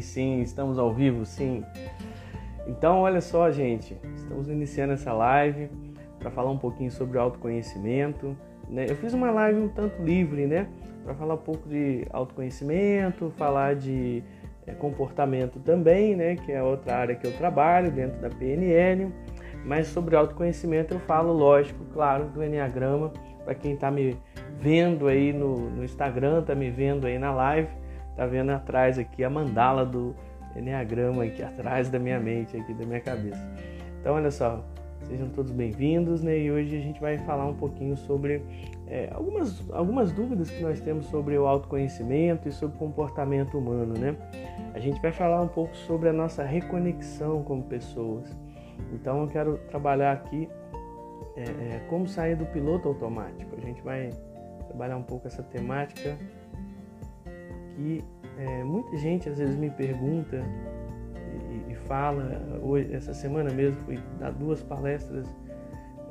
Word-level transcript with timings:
Sim, 0.00 0.40
estamos 0.40 0.78
ao 0.78 0.92
vivo, 0.92 1.24
sim. 1.24 1.64
Então, 2.66 3.00
olha 3.00 3.20
só, 3.20 3.50
gente, 3.50 3.96
estamos 4.14 4.48
iniciando 4.48 4.92
essa 4.92 5.12
live 5.12 5.68
para 6.18 6.30
falar 6.30 6.50
um 6.50 6.58
pouquinho 6.58 6.90
sobre 6.90 7.18
autoconhecimento. 7.18 8.36
Né? 8.68 8.86
Eu 8.88 8.96
fiz 8.96 9.12
uma 9.12 9.30
live 9.30 9.60
um 9.60 9.68
tanto 9.68 10.02
livre, 10.02 10.46
né? 10.46 10.68
Para 11.02 11.14
falar 11.14 11.34
um 11.34 11.38
pouco 11.38 11.68
de 11.68 12.06
autoconhecimento, 12.10 13.32
falar 13.36 13.74
de 13.74 14.22
é, 14.66 14.72
comportamento 14.72 15.58
também, 15.58 16.14
né? 16.14 16.36
Que 16.36 16.52
é 16.52 16.62
outra 16.62 16.96
área 16.96 17.14
que 17.16 17.26
eu 17.26 17.32
trabalho 17.32 17.90
dentro 17.90 18.20
da 18.20 18.28
PNL. 18.28 19.12
Mas 19.64 19.88
sobre 19.88 20.14
autoconhecimento 20.14 20.94
eu 20.94 21.00
falo, 21.00 21.32
lógico, 21.32 21.84
claro, 21.92 22.26
do 22.26 22.42
Enneagrama. 22.42 23.12
Para 23.44 23.54
quem 23.54 23.74
está 23.74 23.90
me 23.90 24.16
vendo 24.60 25.08
aí 25.08 25.32
no, 25.32 25.70
no 25.70 25.82
Instagram, 25.82 26.40
está 26.40 26.54
me 26.54 26.70
vendo 26.70 27.06
aí 27.06 27.18
na 27.18 27.32
live, 27.32 27.68
tá 28.16 28.26
vendo 28.26 28.50
atrás 28.50 28.98
aqui 28.98 29.24
a 29.24 29.30
mandala 29.30 29.84
do 29.84 30.14
Enneagrama 30.56 31.24
aqui 31.24 31.42
atrás 31.42 31.88
da 31.88 31.98
minha 31.98 32.18
mente, 32.18 32.56
aqui 32.56 32.74
da 32.74 32.84
minha 32.84 33.00
cabeça. 33.00 33.40
Então, 34.00 34.14
olha 34.14 34.30
só, 34.30 34.64
sejam 35.04 35.28
todos 35.28 35.52
bem-vindos, 35.52 36.22
né? 36.22 36.38
E 36.38 36.50
hoje 36.50 36.76
a 36.76 36.80
gente 36.80 37.00
vai 37.00 37.18
falar 37.18 37.46
um 37.46 37.54
pouquinho 37.54 37.96
sobre 37.96 38.42
é, 38.88 39.08
algumas, 39.12 39.70
algumas 39.70 40.12
dúvidas 40.12 40.50
que 40.50 40.62
nós 40.62 40.80
temos 40.80 41.06
sobre 41.06 41.38
o 41.38 41.46
autoconhecimento 41.46 42.48
e 42.48 42.52
sobre 42.52 42.76
o 42.76 42.78
comportamento 42.78 43.58
humano, 43.58 43.94
né? 43.98 44.16
A 44.74 44.78
gente 44.78 45.00
vai 45.00 45.12
falar 45.12 45.40
um 45.40 45.48
pouco 45.48 45.76
sobre 45.76 46.08
a 46.08 46.12
nossa 46.12 46.42
reconexão 46.42 47.42
como 47.44 47.62
pessoas. 47.62 48.36
Então, 48.92 49.22
eu 49.22 49.28
quero 49.28 49.58
trabalhar 49.68 50.12
aqui 50.12 50.48
é, 51.36 51.42
é, 51.42 51.80
como 51.88 52.08
sair 52.08 52.36
do 52.36 52.46
piloto 52.46 52.88
automático. 52.88 53.54
A 53.56 53.60
gente 53.60 53.80
vai 53.82 54.10
trabalhar 54.68 54.96
um 54.96 55.02
pouco 55.02 55.26
essa 55.26 55.42
temática 55.42 56.16
que 57.80 58.04
é, 58.36 58.62
muita 58.62 58.94
gente 58.98 59.28
às 59.28 59.38
vezes 59.38 59.56
me 59.56 59.70
pergunta 59.70 60.42
e, 61.50 61.72
e, 61.72 61.74
fala, 61.74 62.42
hoje, 62.62 62.92
essa 62.94 63.14
semana 63.14 63.50
mesmo 63.50 63.80
fui 63.80 63.98
dar 64.18 64.32
duas 64.32 64.62
palestras 64.62 65.26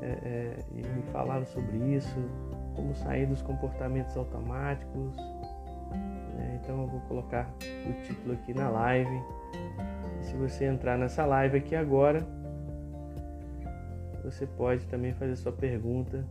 é, 0.01 0.05
é, 0.05 0.57
e 0.71 0.81
me 0.81 1.03
falaram 1.11 1.45
sobre 1.45 1.77
isso, 1.95 2.17
como 2.75 2.95
sair 2.95 3.27
dos 3.27 3.41
comportamentos 3.41 4.17
automáticos. 4.17 5.15
Né? 6.35 6.59
Então 6.61 6.81
eu 6.81 6.87
vou 6.87 7.01
colocar 7.01 7.53
o 7.87 8.01
título 8.03 8.33
aqui 8.33 8.53
na 8.53 8.69
live. 8.69 9.21
Se 10.21 10.35
você 10.35 10.65
entrar 10.65 10.97
nessa 10.97 11.25
live 11.25 11.57
aqui 11.57 11.75
agora, 11.75 12.25
você 14.23 14.47
pode 14.47 14.85
também 14.87 15.13
fazer 15.13 15.35
sua 15.35 15.51
pergunta 15.51 16.25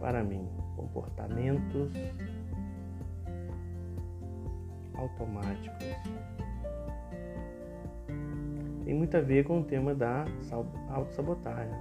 para 0.00 0.24
mim. 0.24 0.48
Comportamentos 0.76 1.92
automáticos. 5.02 5.84
Tem 8.84 8.94
muito 8.94 9.16
a 9.16 9.20
ver 9.20 9.44
com 9.44 9.60
o 9.60 9.64
tema 9.64 9.94
da 9.94 10.24
autossabotagem. 10.90 11.74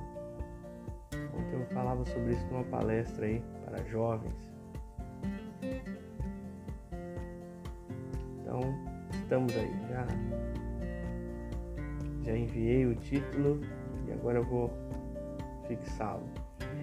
Ontem 1.14 1.54
eu 1.54 1.66
falava 1.74 2.06
sobre 2.06 2.34
isso 2.34 2.46
numa 2.52 2.64
palestra 2.66 3.26
aí 3.26 3.42
para 3.66 3.84
jovens. 3.86 4.52
Então, 8.40 8.60
estamos 9.14 9.56
aí. 9.56 9.72
Já, 9.90 10.08
já 12.24 12.38
enviei 12.38 12.86
o 12.86 12.96
título 12.96 13.62
e 14.08 14.12
agora 14.12 14.40
eu 14.40 14.44
vou 14.44 14.72
fixá-lo. 15.68 16.24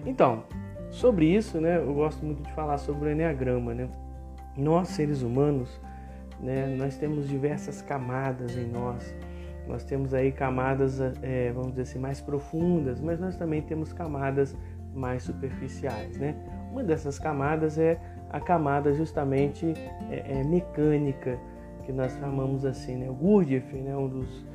Então, 0.05 0.43
sobre 0.89 1.25
isso, 1.25 1.59
né, 1.61 1.77
eu 1.77 1.93
gosto 1.93 2.25
muito 2.25 2.43
de 2.43 2.51
falar 2.53 2.77
sobre 2.77 3.09
o 3.09 3.11
Enneagrama, 3.11 3.73
né? 3.73 3.89
Nós, 4.57 4.89
seres 4.89 5.21
humanos, 5.21 5.79
né? 6.41 6.75
Nós 6.77 6.95
temos 6.97 7.27
diversas 7.27 7.81
camadas 7.81 8.57
em 8.57 8.67
nós. 8.67 9.13
Nós 9.67 9.83
temos 9.83 10.13
aí 10.13 10.31
camadas, 10.31 10.99
é, 11.21 11.51
vamos 11.51 11.71
dizer 11.71 11.83
assim, 11.83 11.99
mais 11.99 12.19
profundas, 12.19 12.99
mas 12.99 13.19
nós 13.19 13.35
também 13.35 13.61
temos 13.61 13.93
camadas 13.93 14.55
mais 14.93 15.23
superficiais, 15.23 16.17
né? 16.17 16.35
Uma 16.71 16.83
dessas 16.83 17.19
camadas 17.19 17.77
é 17.77 17.99
a 18.31 18.39
camada 18.39 18.93
justamente 18.93 19.73
é, 20.09 20.39
é, 20.39 20.43
mecânica, 20.43 21.37
que 21.85 21.91
nós 21.91 22.11
chamamos 22.13 22.65
assim, 22.65 22.97
né? 22.97 23.09
O 23.09 23.13
Gurdjieff, 23.13 23.75
né? 23.75 23.95
Um 23.95 24.07
dos, 24.07 24.45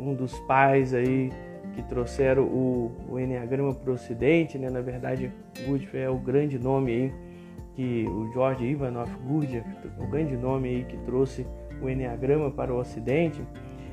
um 0.00 0.14
dos 0.14 0.36
pais 0.40 0.92
aí 0.92 1.32
que 1.74 1.82
trouxeram 1.82 2.44
o, 2.44 2.92
o 3.08 3.18
Enneagrama 3.18 3.74
para 3.74 3.90
o 3.90 3.94
Ocidente, 3.94 4.58
né? 4.58 4.68
Na 4.68 4.80
verdade, 4.80 5.32
Gurdjieff 5.64 5.96
é 5.96 6.10
o 6.10 6.18
grande 6.18 6.58
nome 6.58 6.92
aí 6.92 7.25
que 7.76 8.06
o 8.08 8.32
George 8.32 8.64
Ivanov 8.64 9.10
Gurdjieff, 9.26 9.68
o 9.98 10.06
grande 10.06 10.34
nome 10.34 10.68
aí 10.70 10.84
que 10.84 10.96
trouxe 11.04 11.46
o 11.80 11.88
Enneagrama 11.88 12.50
para 12.50 12.72
o 12.72 12.78
Ocidente, 12.78 13.44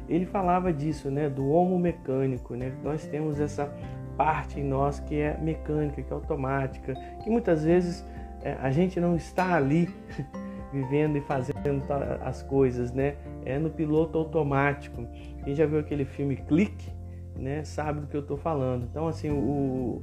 ele 0.07 0.25
falava 0.25 0.71
disso, 0.71 1.11
né, 1.11 1.29
do 1.29 1.49
homo 1.49 1.77
mecânico, 1.77 2.55
né? 2.55 2.73
Nós 2.81 3.05
temos 3.05 3.39
essa 3.41 3.72
parte 4.17 4.59
em 4.59 4.63
nós 4.63 4.99
que 5.01 5.19
é 5.19 5.38
mecânica, 5.38 6.01
que 6.01 6.11
é 6.11 6.16
automática, 6.16 6.93
que 7.22 7.29
muitas 7.29 7.66
vezes 7.66 8.05
é, 8.41 8.53
a 8.61 8.72
gente 8.72 8.99
não 8.99 9.16
está 9.17 9.55
ali 9.55 9.89
vivendo 10.72 11.17
e 11.17 11.22
fazendo 11.22 11.83
as 12.22 12.41
coisas, 12.41 12.93
né? 12.93 13.16
É 13.45 13.59
no 13.59 13.69
piloto 13.69 14.17
automático. 14.17 15.05
Quem 15.43 15.55
já 15.55 15.66
viu 15.66 15.79
aquele 15.79 16.05
filme 16.05 16.38
Clique, 16.38 16.89
né, 17.35 17.63
sabe 17.63 17.99
do 17.99 18.07
que 18.07 18.16
eu 18.16 18.22
estou 18.22 18.38
falando. 18.38 18.85
Então, 18.89 19.07
assim, 19.07 19.29
o, 19.29 20.01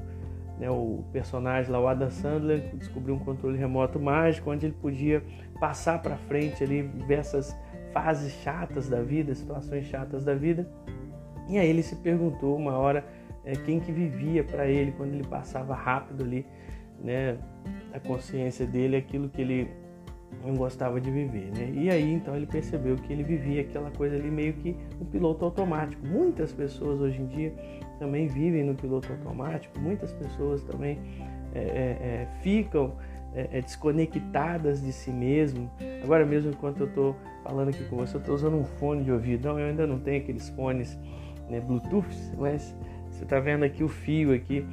né, 0.61 0.71
o 0.71 1.03
personagem 1.11 1.73
lá, 1.73 1.81
o 1.81 1.89
Adam 1.89 2.11
Sandler, 2.11 2.77
descobriu 2.77 3.15
um 3.15 3.19
controle 3.19 3.57
remoto 3.57 3.99
mágico 3.99 4.51
onde 4.51 4.67
ele 4.67 4.75
podia 4.75 5.25
passar 5.59 6.03
para 6.03 6.17
frente 6.17 6.63
ali 6.63 6.87
diversas 6.87 7.57
fases 7.95 8.31
chatas 8.43 8.87
da 8.87 9.01
vida, 9.01 9.35
situações 9.35 9.87
chatas 9.87 10.23
da 10.23 10.35
vida. 10.35 10.71
E 11.49 11.59
aí 11.59 11.67
ele 11.67 11.83
se 11.83 11.97
perguntou 11.97 12.57
uma 12.57 12.77
hora 12.77 13.03
é, 13.43 13.53
quem 13.53 13.81
que 13.81 13.91
vivia 13.91 14.45
para 14.45 14.67
ele 14.67 14.93
quando 14.93 15.15
ele 15.15 15.27
passava 15.27 15.75
rápido 15.75 16.23
ali, 16.23 16.47
né, 17.03 17.39
a 17.95 17.99
consciência 17.99 18.67
dele, 18.67 18.97
aquilo 18.97 19.31
que 19.31 19.41
ele 19.41 19.71
não 20.45 20.55
gostava 20.55 21.01
de 21.01 21.11
viver, 21.11 21.51
né? 21.57 21.73
E 21.75 21.91
aí 21.91 22.13
então 22.13 22.37
ele 22.37 22.47
percebeu 22.47 22.97
que 22.97 23.13
ele 23.13 23.25
vivia 23.25 23.63
aquela 23.63 23.91
coisa 23.91 24.15
ali 24.15 24.31
meio 24.31 24.53
que 24.53 24.77
um 25.01 25.05
piloto 25.07 25.45
automático. 25.45 26.07
Muitas 26.07 26.53
pessoas 26.53 27.01
hoje 27.01 27.21
em 27.21 27.27
dia 27.27 27.53
também 28.01 28.27
vivem 28.27 28.65
no 28.65 28.75
piloto 28.75 29.13
automático, 29.13 29.79
muitas 29.79 30.11
pessoas 30.15 30.63
também 30.65 30.99
é, 31.55 31.59
é, 31.59 31.63
é 31.63 32.29
ficam 32.43 32.97
é, 33.35 33.49
é, 33.53 33.61
desconectadas 33.61 34.83
de 34.83 34.93
si 34.93 35.11
mesmo. 35.11 35.71
Agora 36.03 36.25
mesmo 36.25 36.51
enquanto 36.51 36.81
eu 36.81 36.87
estou 36.87 37.17
falando 37.45 37.69
aqui 37.69 37.85
com 37.85 37.97
você, 37.97 38.17
eu 38.17 38.21
estou 38.21 38.35
usando 38.35 38.57
um 38.57 38.65
fone 38.65 39.05
de 39.05 39.13
ouvido. 39.13 39.47
Não, 39.47 39.59
eu 39.59 39.69
ainda 39.69 39.87
não 39.87 40.01
tenho 40.01 40.23
aqueles 40.23 40.49
fones 40.49 40.99
né, 41.49 41.61
Bluetooth, 41.61 42.09
mas 42.39 42.75
você 43.11 43.25
está 43.25 43.39
vendo 43.39 43.65
aqui 43.65 43.85
o 43.85 43.89
fio 43.89 44.35
aqui, 44.35 44.67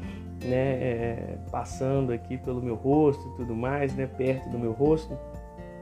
né, 0.45 0.55
é, 0.55 1.37
passando 1.51 2.13
aqui 2.13 2.37
pelo 2.37 2.61
meu 2.61 2.75
rosto 2.75 3.27
e 3.27 3.35
tudo 3.35 3.53
mais, 3.53 3.93
né, 3.93 4.07
perto 4.07 4.49
do 4.49 4.57
meu 4.57 4.71
rosto. 4.71 5.17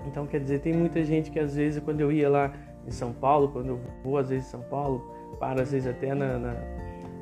Então, 0.08 0.26
quer 0.26 0.40
dizer, 0.40 0.60
tem 0.60 0.74
muita 0.74 1.04
gente 1.04 1.32
que 1.32 1.40
às 1.40 1.56
vezes, 1.56 1.84
quando 1.84 2.02
eu 2.02 2.12
ia 2.12 2.30
lá 2.30 2.52
em 2.88 2.92
São 2.92 3.12
Paulo, 3.14 3.50
quando 3.50 3.68
eu 3.70 3.80
vou 4.04 4.18
às 4.18 4.30
vezes 4.30 4.48
em 4.48 4.52
São 4.52 4.62
Paulo, 4.62 5.12
para 5.40 5.62
às 5.62 5.72
vezes 5.72 5.88
até 5.88 6.14
na, 6.14 6.38
na, 6.38 6.56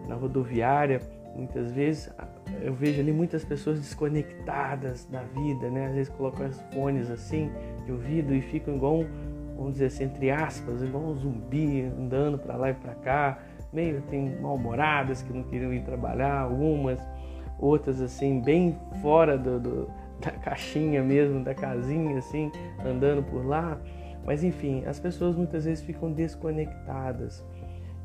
na 0.08 0.16
rodoviária, 0.16 1.02
muitas 1.36 1.72
vezes 1.72 2.14
eu 2.62 2.74
vejo 2.74 3.02
ali 3.02 3.12
muitas 3.12 3.44
pessoas 3.44 3.80
desconectadas 3.80 5.06
da 5.06 5.24
vida, 5.24 5.69
né? 5.69 5.88
Às 5.88 5.94
vezes 5.94 6.09
colocam 6.09 6.47
os 6.47 6.59
fones 6.74 7.09
assim 7.09 7.50
de 7.86 7.91
ouvido 7.91 8.34
e 8.34 8.42
ficam 8.42 8.75
igual, 8.75 9.00
um, 9.00 9.08
vamos 9.58 9.74
dizer 9.74 9.86
assim, 9.88 10.06
entre 10.06 10.31
aspas, 10.31 10.81
igual 10.81 11.03
um 11.03 11.16
zumbi 11.16 11.81
andando 11.81 12.38
para 12.38 12.56
lá 12.56 12.69
e 12.69 12.74
para 12.74 12.94
cá. 12.96 13.40
Meio 13.72 14.02
tem 14.03 14.40
mal-humoradas 14.40 15.24
que 15.24 15.34
não 15.34 15.44
queriam 15.44 15.74
ir 15.74 15.84
trabalhar, 15.84 16.42
algumas, 16.42 17.00
outras 17.58 18.00
assim, 18.02 18.40
bem 18.40 18.78
fora 19.02 19.38
do, 19.38 19.60
do 19.60 19.89
da 20.24 20.31
caixinha 20.31 21.04
mesmo, 21.04 21.44
da 21.44 21.54
casinha, 21.54 22.18
assim, 22.18 22.51
andando 22.86 23.24
por 23.24 23.45
lá. 23.45 23.78
Mas 24.25 24.44
enfim, 24.44 24.86
as 24.86 25.00
pessoas 25.00 25.36
muitas 25.36 25.66
vezes 25.66 25.83
ficam 25.83 26.12
desconectadas. 26.12 27.44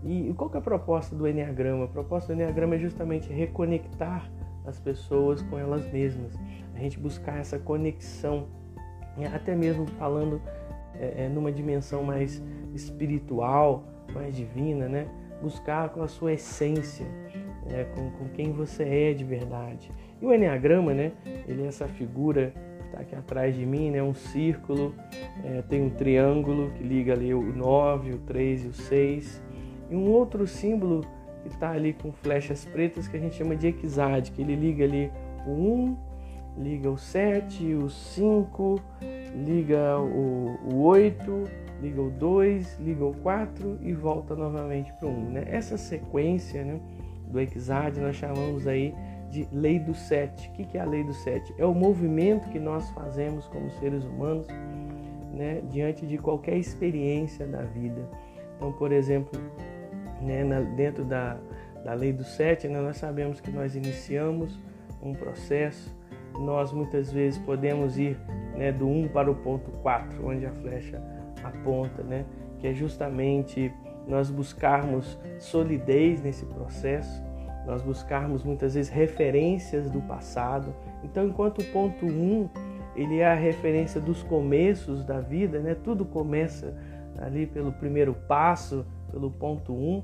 E 0.04 0.32
qual 0.36 0.50
é 0.54 0.58
a 0.58 0.60
proposta 0.60 1.14
do 1.14 1.26
Enneagrama? 1.26 1.84
A 1.84 1.88
proposta 1.88 2.32
do 2.32 2.40
Enneagrama 2.40 2.76
é 2.76 2.78
justamente 2.78 3.32
reconectar 3.32 4.30
as 4.64 4.78
pessoas 4.78 5.42
com 5.42 5.58
elas 5.58 5.90
mesmas. 5.92 6.38
A 6.74 6.78
gente 6.78 6.98
buscar 6.98 7.38
essa 7.38 7.58
conexão, 7.58 8.46
até 9.34 9.56
mesmo 9.56 9.86
falando 9.98 10.40
é, 10.94 11.24
é, 11.24 11.28
numa 11.28 11.50
dimensão 11.50 12.02
mais 12.02 12.42
espiritual, 12.74 13.84
mais 14.12 14.36
divina, 14.36 14.88
né? 14.88 15.06
Buscar 15.42 15.88
com 15.90 16.02
a 16.02 16.08
sua 16.08 16.32
essência, 16.32 17.06
é, 17.70 17.84
com, 17.84 18.10
com 18.10 18.28
quem 18.28 18.52
você 18.52 18.82
é 18.82 19.12
de 19.12 19.24
verdade. 19.24 19.90
E 20.20 20.26
o 20.26 20.32
Enneagrama, 20.32 20.92
né? 20.92 21.12
Ele 21.46 21.62
é 21.62 21.66
essa 21.66 21.86
figura 21.88 22.52
que 22.78 22.86
está 22.86 23.00
aqui 23.00 23.14
atrás 23.14 23.54
de 23.54 23.64
mim, 23.64 23.90
né? 23.90 24.02
Um 24.02 24.14
círculo, 24.14 24.94
é, 25.44 25.62
tem 25.62 25.82
um 25.82 25.90
triângulo 25.90 26.70
que 26.72 26.82
liga 26.82 27.12
ali 27.12 27.32
o 27.32 27.42
9, 27.42 28.12
o 28.12 28.18
3 28.18 28.64
e 28.64 28.68
o 28.68 28.72
6. 28.72 29.47
E 29.90 29.96
um 29.96 30.10
outro 30.10 30.46
símbolo 30.46 31.04
que 31.42 31.48
está 31.48 31.70
ali 31.70 31.92
com 31.92 32.12
flechas 32.12 32.64
pretas 32.64 33.08
que 33.08 33.16
a 33.16 33.20
gente 33.20 33.36
chama 33.36 33.56
de 33.56 33.68
Equizade, 33.68 34.32
que 34.32 34.42
ele 34.42 34.54
liga 34.54 34.84
ali 34.84 35.10
o 35.46 35.50
1, 35.50 35.96
liga 36.58 36.90
o 36.90 36.98
7, 36.98 37.74
o 37.74 37.88
5, 37.88 38.80
liga 39.34 39.98
o, 39.98 40.58
o 40.72 40.82
8, 40.82 41.44
liga 41.80 42.02
o 42.02 42.10
2, 42.10 42.78
liga 42.80 43.04
o 43.04 43.14
4 43.14 43.78
e 43.80 43.92
volta 43.92 44.34
novamente 44.34 44.92
para 44.94 45.08
o 45.08 45.10
1. 45.10 45.30
Né? 45.30 45.44
Essa 45.46 45.76
sequência 45.76 46.64
né, 46.64 46.80
do 47.28 47.40
Exad 47.40 47.96
nós 47.98 48.16
chamamos 48.16 48.66
aí 48.66 48.94
de 49.30 49.46
lei 49.52 49.78
do 49.78 49.94
7. 49.94 50.50
O 50.50 50.52
que 50.52 50.76
é 50.76 50.80
a 50.80 50.84
lei 50.84 51.04
do 51.04 51.12
7? 51.12 51.54
É 51.58 51.64
o 51.64 51.74
movimento 51.74 52.48
que 52.48 52.58
nós 52.58 52.90
fazemos 52.90 53.46
como 53.48 53.70
seres 53.72 54.04
humanos 54.04 54.46
né, 55.32 55.62
diante 55.70 56.06
de 56.06 56.18
qualquer 56.18 56.56
experiência 56.56 57.46
da 57.46 57.62
vida. 57.62 58.08
Então, 58.56 58.72
por 58.72 58.90
exemplo, 58.90 59.40
né, 60.20 60.44
na, 60.44 60.60
dentro 60.60 61.04
da, 61.04 61.36
da 61.84 61.94
lei 61.94 62.12
do 62.12 62.24
7, 62.24 62.68
né, 62.68 62.80
nós 62.80 62.96
sabemos 62.96 63.40
que 63.40 63.50
nós 63.50 63.74
iniciamos 63.74 64.58
um 65.02 65.12
processo, 65.12 65.96
nós 66.34 66.72
muitas 66.72 67.10
vezes 67.10 67.38
podemos 67.38 67.98
ir 67.98 68.18
né, 68.56 68.72
do 68.72 68.88
1 68.88 69.08
para 69.08 69.30
o 69.30 69.34
ponto 69.34 69.70
4, 69.82 70.26
onde 70.26 70.46
a 70.46 70.52
flecha 70.52 71.02
aponta, 71.42 72.02
né, 72.02 72.24
que 72.58 72.66
é 72.66 72.74
justamente 72.74 73.72
nós 74.06 74.30
buscarmos 74.30 75.18
solidez 75.38 76.22
nesse 76.22 76.44
processo, 76.46 77.22
nós 77.66 77.82
buscarmos 77.82 78.42
muitas 78.42 78.74
vezes 78.74 78.90
referências 78.90 79.90
do 79.90 80.00
passado. 80.00 80.74
Então, 81.04 81.26
enquanto 81.26 81.60
o 81.60 81.64
ponto 81.64 82.06
1 82.06 82.48
ele 82.96 83.18
é 83.18 83.26
a 83.26 83.34
referência 83.34 84.00
dos 84.00 84.22
começos 84.22 85.04
da 85.04 85.20
vida, 85.20 85.60
né? 85.60 85.76
Tudo 85.84 86.04
começa 86.04 86.74
ali 87.18 87.46
pelo 87.46 87.70
primeiro 87.70 88.14
passo, 88.26 88.84
pelo 89.10 89.30
ponto 89.30 89.72
1. 89.72 90.02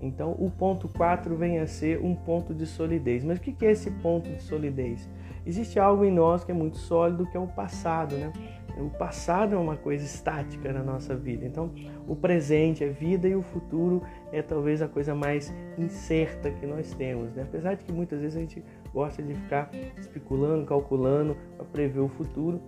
Então, 0.00 0.32
o 0.32 0.50
ponto 0.50 0.88
4 0.88 1.36
vem 1.36 1.58
a 1.58 1.66
ser 1.66 2.00
um 2.02 2.14
ponto 2.14 2.54
de 2.54 2.66
solidez. 2.66 3.22
Mas 3.22 3.38
o 3.38 3.40
que 3.40 3.64
é 3.64 3.70
esse 3.70 3.90
ponto 3.90 4.28
de 4.30 4.42
solidez? 4.42 5.08
Existe 5.44 5.78
algo 5.78 6.04
em 6.04 6.10
nós 6.10 6.44
que 6.44 6.50
é 6.50 6.54
muito 6.54 6.76
sólido, 6.76 7.26
que 7.26 7.36
é 7.36 7.40
o 7.40 7.46
passado, 7.46 8.16
né? 8.16 8.32
O 8.76 8.88
passado 8.88 9.54
é 9.54 9.58
uma 9.58 9.76
coisa 9.76 10.04
estática 10.04 10.72
na 10.72 10.82
nossa 10.82 11.14
vida. 11.14 11.44
Então, 11.44 11.70
o 12.08 12.16
presente 12.16 12.82
é 12.82 12.88
vida 12.88 13.28
e 13.28 13.34
o 13.34 13.42
futuro 13.42 14.02
é 14.32 14.40
talvez 14.40 14.80
a 14.80 14.88
coisa 14.88 15.14
mais 15.14 15.52
incerta 15.76 16.50
que 16.50 16.66
nós 16.66 16.94
temos. 16.94 17.34
Né? 17.34 17.42
Apesar 17.42 17.74
de 17.74 17.84
que 17.84 17.92
muitas 17.92 18.20
vezes 18.20 18.36
a 18.36 18.40
gente 18.40 18.64
gosta 18.92 19.22
de 19.22 19.34
ficar 19.34 19.70
especulando, 19.98 20.64
calculando 20.64 21.36
para 21.56 21.66
prever 21.66 22.00
o 22.00 22.08
futuro. 22.08 22.60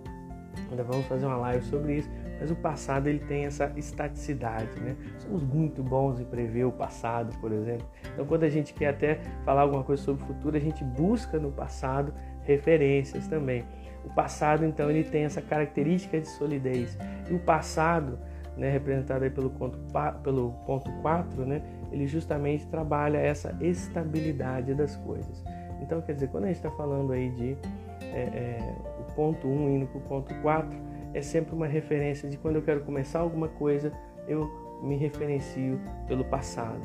Ainda 0.69 0.83
vamos 0.83 1.05
fazer 1.05 1.25
uma 1.25 1.37
live 1.37 1.65
sobre 1.65 1.97
isso. 1.97 2.09
Mas 2.39 2.51
o 2.51 2.55
passado 2.55 3.07
ele 3.07 3.19
tem 3.19 3.45
essa 3.45 3.71
estaticidade, 3.75 4.79
né? 4.81 4.95
Somos 5.19 5.43
muito 5.43 5.81
bons 5.81 6.19
em 6.19 6.25
prever 6.25 6.65
o 6.65 6.71
passado, 6.71 7.35
por 7.39 7.51
exemplo. 7.51 7.87
Então, 8.13 8.25
quando 8.25 8.43
a 8.43 8.49
gente 8.49 8.73
quer 8.73 8.89
até 8.89 9.19
falar 9.43 9.61
alguma 9.61 9.83
coisa 9.83 10.01
sobre 10.01 10.23
o 10.23 10.27
futuro, 10.27 10.57
a 10.57 10.59
gente 10.59 10.83
busca 10.83 11.39
no 11.39 11.51
passado 11.51 12.13
referências 12.43 13.27
também. 13.27 13.63
O 14.03 14.13
passado, 14.13 14.65
então, 14.65 14.89
ele 14.89 15.03
tem 15.03 15.23
essa 15.23 15.41
característica 15.41 16.19
de 16.19 16.27
solidez. 16.27 16.97
E 17.29 17.33
o 17.33 17.39
passado, 17.39 18.19
né, 18.57 18.69
representado 18.69 19.23
aí 19.23 19.29
pelo, 19.29 19.49
ponto, 19.49 19.79
pelo 20.21 20.51
ponto 20.65 20.91
4, 21.01 21.45
né, 21.45 21.61
ele 21.91 22.05
justamente 22.05 22.67
trabalha 22.67 23.17
essa 23.17 23.55
estabilidade 23.61 24.73
das 24.73 24.95
coisas. 24.97 25.43
Então, 25.81 26.01
quer 26.01 26.13
dizer, 26.13 26.27
quando 26.29 26.45
a 26.45 26.47
gente 26.47 26.57
está 26.57 26.71
falando 26.71 27.11
aí 27.13 27.29
de 27.31 27.57
é, 28.01 28.19
é, 28.19 28.75
ponto 29.15 29.47
1 29.47 29.69
indo 29.69 29.87
para 29.87 29.97
o 29.97 30.01
ponto 30.01 30.35
4, 30.41 30.77
é 31.13 31.21
sempre 31.21 31.55
uma 31.55 31.67
referência 31.67 32.29
de 32.29 32.37
quando 32.37 32.57
eu 32.57 32.61
quero 32.61 32.81
começar 32.81 33.19
alguma 33.19 33.47
coisa, 33.47 33.91
eu 34.27 34.49
me 34.83 34.95
referencio 34.95 35.79
pelo 36.07 36.25
passado. 36.25 36.81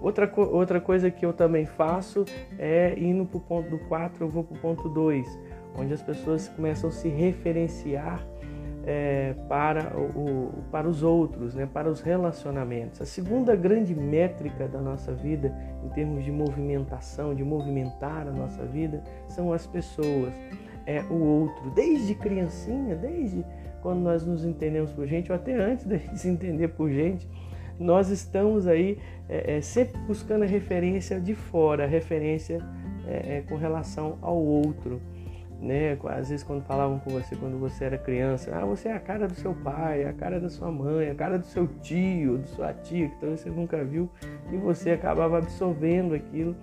Outra, 0.00 0.30
outra 0.36 0.80
coisa 0.80 1.10
que 1.10 1.24
eu 1.24 1.32
também 1.32 1.66
faço 1.66 2.24
é 2.58 2.94
indo 2.98 3.24
para 3.24 3.38
o 3.38 3.40
ponto 3.40 3.70
do 3.70 3.78
4, 3.78 4.24
eu 4.24 4.28
vou 4.28 4.44
para 4.44 4.56
o 4.56 4.60
ponto 4.60 4.88
2 4.88 5.38
onde 5.78 5.94
as 5.94 6.02
pessoas 6.02 6.48
começam 6.48 6.88
a 6.88 6.92
se 6.92 7.08
referenciar 7.08 8.26
é, 8.84 9.34
para, 9.48 9.96
o, 9.96 10.62
para 10.70 10.88
os 10.88 11.02
outros, 11.02 11.54
né, 11.54 11.68
para 11.70 11.90
os 11.90 12.00
relacionamentos. 12.00 13.00
A 13.00 13.06
segunda 13.06 13.54
grande 13.54 13.94
métrica 13.94 14.66
da 14.66 14.80
nossa 14.80 15.12
vida, 15.12 15.54
em 15.84 15.88
termos 15.90 16.24
de 16.24 16.32
movimentação, 16.32 17.34
de 17.34 17.44
movimentar 17.44 18.26
a 18.26 18.30
nossa 18.30 18.64
vida, 18.64 19.02
são 19.28 19.52
as 19.52 19.66
pessoas, 19.66 20.32
é 20.88 21.02
o 21.10 21.14
outro. 21.14 21.70
Desde 21.70 22.14
criancinha, 22.14 22.96
desde 22.96 23.44
quando 23.82 24.00
nós 24.00 24.24
nos 24.24 24.44
entendemos 24.44 24.90
por 24.90 25.06
gente, 25.06 25.30
ou 25.30 25.36
até 25.36 25.54
antes 25.54 25.86
gente 25.86 26.16
se 26.18 26.28
entender 26.28 26.68
por 26.68 26.90
gente, 26.90 27.28
nós 27.78 28.08
estamos 28.08 28.66
aí 28.66 28.98
é, 29.28 29.58
é, 29.58 29.60
sempre 29.60 30.00
buscando 30.00 30.42
a 30.42 30.46
referência 30.46 31.20
de 31.20 31.34
fora, 31.34 31.84
a 31.84 31.86
referência 31.86 32.60
é, 33.06 33.36
é 33.36 33.44
com 33.48 33.56
relação 33.56 34.18
ao 34.20 34.36
outro 34.36 35.00
né? 35.60 35.98
Às 36.04 36.28
vezes 36.28 36.44
quando 36.44 36.62
falavam 36.62 36.98
com 36.98 37.10
você 37.10 37.34
quando 37.34 37.58
você 37.58 37.84
era 37.84 37.98
criança, 37.98 38.54
ah, 38.54 38.64
você 38.64 38.88
é 38.88 38.92
a 38.92 39.00
cara 39.00 39.26
do 39.26 39.34
seu 39.34 39.54
pai, 39.54 40.04
a 40.04 40.12
cara 40.12 40.40
da 40.40 40.48
sua 40.48 40.70
mãe, 40.70 41.10
a 41.10 41.14
cara 41.14 41.38
do 41.38 41.46
seu 41.46 41.66
tio, 41.82 42.38
da 42.38 42.46
sua 42.46 42.72
tia, 42.72 43.08
que 43.08 43.16
talvez 43.16 43.40
você 43.40 43.50
nunca 43.50 43.84
viu, 43.84 44.08
e 44.52 44.56
você 44.56 44.92
acabava 44.92 45.38
absorvendo 45.38 46.14
aquilo. 46.14 46.54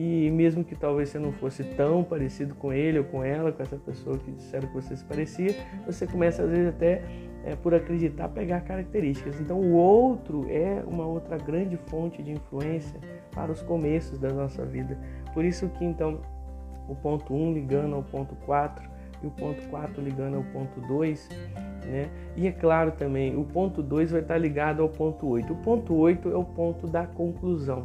E 0.00 0.30
mesmo 0.30 0.62
que 0.62 0.76
talvez 0.76 1.08
você 1.08 1.18
não 1.18 1.32
fosse 1.32 1.64
tão 1.64 2.04
parecido 2.04 2.54
com 2.54 2.72
ele 2.72 3.00
ou 3.00 3.04
com 3.04 3.24
ela, 3.24 3.50
com 3.50 3.60
essa 3.60 3.74
pessoa 3.74 4.16
que 4.16 4.30
disseram 4.30 4.68
que 4.68 4.74
você 4.74 4.94
se 4.94 5.04
parecia, 5.04 5.52
você 5.84 6.06
começa 6.06 6.44
às 6.44 6.50
vezes 6.50 6.68
até 6.68 7.02
é, 7.44 7.56
por 7.56 7.74
acreditar 7.74 8.28
pegar 8.28 8.60
características. 8.60 9.40
Então 9.40 9.58
o 9.58 9.72
outro 9.72 10.46
é 10.48 10.84
uma 10.86 11.04
outra 11.04 11.36
grande 11.36 11.76
fonte 11.88 12.22
de 12.22 12.30
influência 12.30 13.00
para 13.32 13.50
os 13.50 13.60
começos 13.60 14.20
da 14.20 14.28
nossa 14.28 14.64
vida. 14.64 14.96
Por 15.34 15.44
isso 15.44 15.68
que 15.70 15.84
então 15.84 16.20
o 16.88 16.94
ponto 16.94 17.34
1 17.34 17.54
ligando 17.54 17.96
ao 17.96 18.04
ponto 18.04 18.36
4 18.46 18.88
e 19.20 19.26
o 19.26 19.32
ponto 19.32 19.68
4 19.68 20.00
ligando 20.00 20.36
ao 20.36 20.44
ponto 20.44 20.80
2, 20.82 21.28
né? 21.86 22.08
E 22.36 22.46
é 22.46 22.52
claro 22.52 22.92
também, 22.92 23.36
o 23.36 23.42
ponto 23.42 23.82
2 23.82 24.12
vai 24.12 24.20
estar 24.20 24.38
ligado 24.38 24.80
ao 24.80 24.88
ponto 24.88 25.26
8. 25.26 25.52
O 25.52 25.56
ponto 25.56 25.92
8 25.92 26.30
é 26.30 26.36
o 26.36 26.44
ponto 26.44 26.86
da 26.86 27.04
conclusão. 27.04 27.82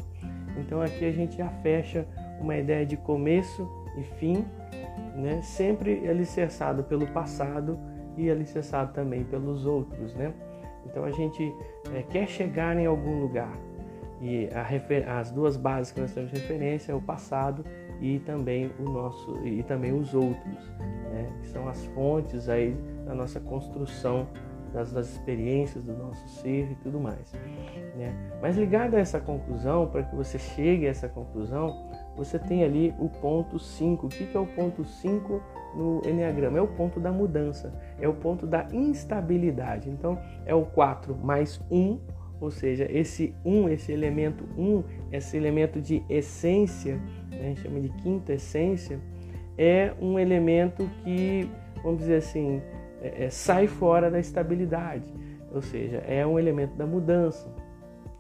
Então 0.58 0.82
aqui 0.82 1.06
a 1.06 1.12
gente 1.12 1.38
já 1.38 1.50
fecha 1.62 2.06
uma 2.40 2.56
ideia 2.58 2.86
de 2.86 2.98
começo 2.98 3.68
e 3.98 4.04
fim, 4.04 4.46
né? 5.16 5.42
Sempre 5.42 6.08
alicerçado 6.08 6.84
pelo 6.84 7.08
passado 7.08 7.80
e 8.18 8.30
alicerçado 8.30 8.94
também 8.94 9.24
pelos 9.24 9.66
outros, 9.66 10.14
né? 10.16 10.34
Então 10.86 11.04
a 11.04 11.12
gente 11.12 11.54
é, 11.94 12.02
quer 12.04 12.28
chegar 12.28 12.78
em 12.78 12.86
algum 12.86 13.20
lugar 13.20 13.58
e 14.22 14.48
as 15.06 15.32
duas 15.32 15.58
bases 15.58 15.92
que 15.92 16.00
nós 16.00 16.14
temos 16.14 16.32
de 16.32 16.40
referência 16.40 16.94
é 16.94 16.96
o 16.96 17.02
passado 17.02 17.66
e 18.00 18.20
também 18.20 18.72
o 18.80 18.84
nosso 18.84 19.46
e 19.46 19.62
também 19.64 19.92
os 19.92 20.14
outros, 20.14 20.72
né? 21.12 21.30
que 21.42 21.48
são 21.48 21.68
as 21.68 21.86
fontes 21.88 22.48
aí 22.48 22.74
da 23.06 23.14
nossa 23.14 23.42
construção 23.42 24.28
das, 24.74 24.92
das 24.92 25.10
experiências 25.12 25.84
do 25.84 25.94
nosso 25.94 26.28
ser 26.28 26.72
e 26.72 26.76
tudo 26.84 27.00
mais. 27.00 27.32
Né? 27.96 28.14
Mas 28.42 28.58
ligado 28.58 28.96
a 28.96 29.00
essa 29.00 29.20
conclusão, 29.20 29.88
para 29.88 30.04
que 30.04 30.16
você 30.16 30.40
chegue 30.40 30.88
a 30.88 30.90
essa 30.90 31.08
conclusão, 31.08 31.90
você 32.16 32.38
tem 32.38 32.64
ali 32.64 32.94
o 33.00 33.08
ponto 33.08 33.60
5. 33.60 34.06
O 34.06 34.10
que 34.10 34.36
é 34.36 34.40
o 34.40 34.48
ponto 34.48 34.84
5 34.84 35.42
no 35.76 36.02
Enneagrama? 36.06 36.58
É 36.58 36.62
o 36.62 36.68
ponto 36.68 37.00
da 37.00 37.12
mudança, 37.12 37.74
é 38.00 38.08
o 38.08 38.14
ponto 38.14 38.46
da 38.46 38.68
instabilidade. 38.74 39.90
Então, 39.90 40.20
é 40.46 40.54
o 40.54 40.66
4 40.66 41.16
mais 41.16 41.62
1, 41.72 42.00
ou 42.42 42.52
seja, 42.52 42.88
esse 42.92 43.34
1, 43.46 43.70
esse 43.70 43.92
elemento 43.92 44.44
1, 44.58 44.84
esse 45.12 45.38
elemento 45.38 45.80
de 45.80 46.04
essência 46.10 47.00
a 47.44 47.48
gente 47.48 47.62
chama 47.62 47.80
de 47.80 47.90
quinta 47.90 48.34
essência, 48.34 49.00
é 49.58 49.94
um 50.02 50.18
elemento 50.18 50.90
que, 51.04 51.50
vamos 51.84 52.00
dizer 52.00 52.16
assim, 52.16 52.62
é, 53.04 53.26
é, 53.26 53.30
sai 53.30 53.68
fora 53.68 54.10
da 54.10 54.20
estabilidade, 54.20 55.14
ou 55.54 55.62
seja, 55.62 55.98
é 56.08 56.26
um 56.26 56.40
elemento 56.40 56.76
da 56.76 56.88
mudança. 56.88 57.54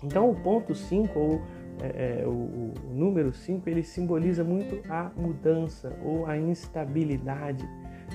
Então, 0.03 0.29
o 0.29 0.35
ponto 0.35 0.75
5, 0.75 1.17
ou 1.17 1.41
é, 1.81 2.21
é, 2.21 2.27
o, 2.27 2.29
o, 2.29 2.73
número 2.91 3.31
5, 3.31 3.67
ele 3.69 3.81
simboliza 3.81 4.43
muito 4.43 4.79
a 4.91 5.09
mudança 5.15 5.97
ou 6.03 6.25
a 6.25 6.37
instabilidade 6.37 7.67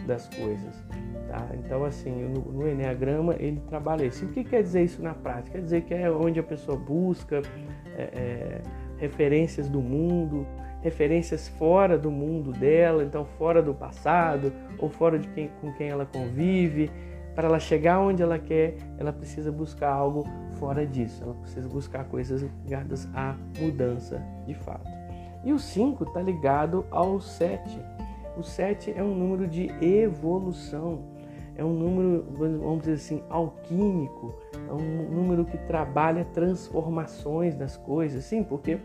das 0.06 0.28
coisas. 0.28 0.84
Tá? 1.26 1.48
Então, 1.54 1.84
assim, 1.84 2.10
no, 2.10 2.52
no 2.52 2.68
Enneagrama, 2.68 3.34
ele 3.38 3.60
trabalha 3.68 4.04
isso. 4.04 4.24
E 4.24 4.28
o 4.28 4.30
que 4.30 4.44
quer 4.44 4.62
dizer 4.62 4.84
isso 4.84 5.02
na 5.02 5.14
prática? 5.14 5.58
Quer 5.58 5.64
dizer 5.64 5.80
que 5.82 5.94
é 5.94 6.10
onde 6.10 6.38
a 6.38 6.42
pessoa 6.42 6.76
busca 6.76 7.42
é, 7.96 8.02
é, 8.02 8.62
referências 8.98 9.68
do 9.68 9.80
mundo, 9.80 10.46
referências 10.80 11.48
fora 11.48 11.98
do 11.98 12.10
mundo 12.10 12.52
dela, 12.52 13.02
então 13.02 13.24
fora 13.24 13.62
do 13.62 13.74
passado 13.74 14.52
ou 14.78 14.88
fora 14.88 15.18
de 15.18 15.28
quem, 15.28 15.50
com 15.60 15.72
quem 15.72 15.88
ela 15.88 16.06
convive. 16.06 16.90
Para 17.34 17.48
ela 17.48 17.60
chegar 17.60 18.00
onde 18.00 18.22
ela 18.22 18.38
quer, 18.38 18.76
ela 18.98 19.12
precisa 19.12 19.52
buscar 19.52 19.90
algo 19.90 20.24
fora 20.58 20.86
disso. 20.86 21.22
Ela 21.22 21.34
precisa 21.34 21.68
buscar 21.68 22.04
coisas 22.04 22.42
ligadas 22.64 23.08
à 23.14 23.36
mudança 23.60 24.20
de 24.44 24.54
fato. 24.54 24.90
E 25.44 25.52
o 25.52 25.58
5 25.58 26.04
está 26.04 26.20
ligado 26.20 26.84
ao 26.90 27.20
7. 27.20 27.78
O 28.36 28.42
7 28.42 28.92
é 28.96 29.02
um 29.02 29.14
número 29.14 29.46
de 29.46 29.70
evolução 29.80 31.17
é 31.58 31.64
um 31.64 31.72
número, 31.72 32.24
vamos 32.30 32.78
dizer 32.82 32.92
assim, 32.92 33.22
alquímico, 33.28 34.32
é 34.68 34.72
um 34.72 35.10
número 35.10 35.44
que 35.44 35.58
trabalha 35.58 36.24
transformações 36.26 37.56
das 37.56 37.76
coisas, 37.76 38.24
sim, 38.24 38.44
porque 38.44 38.78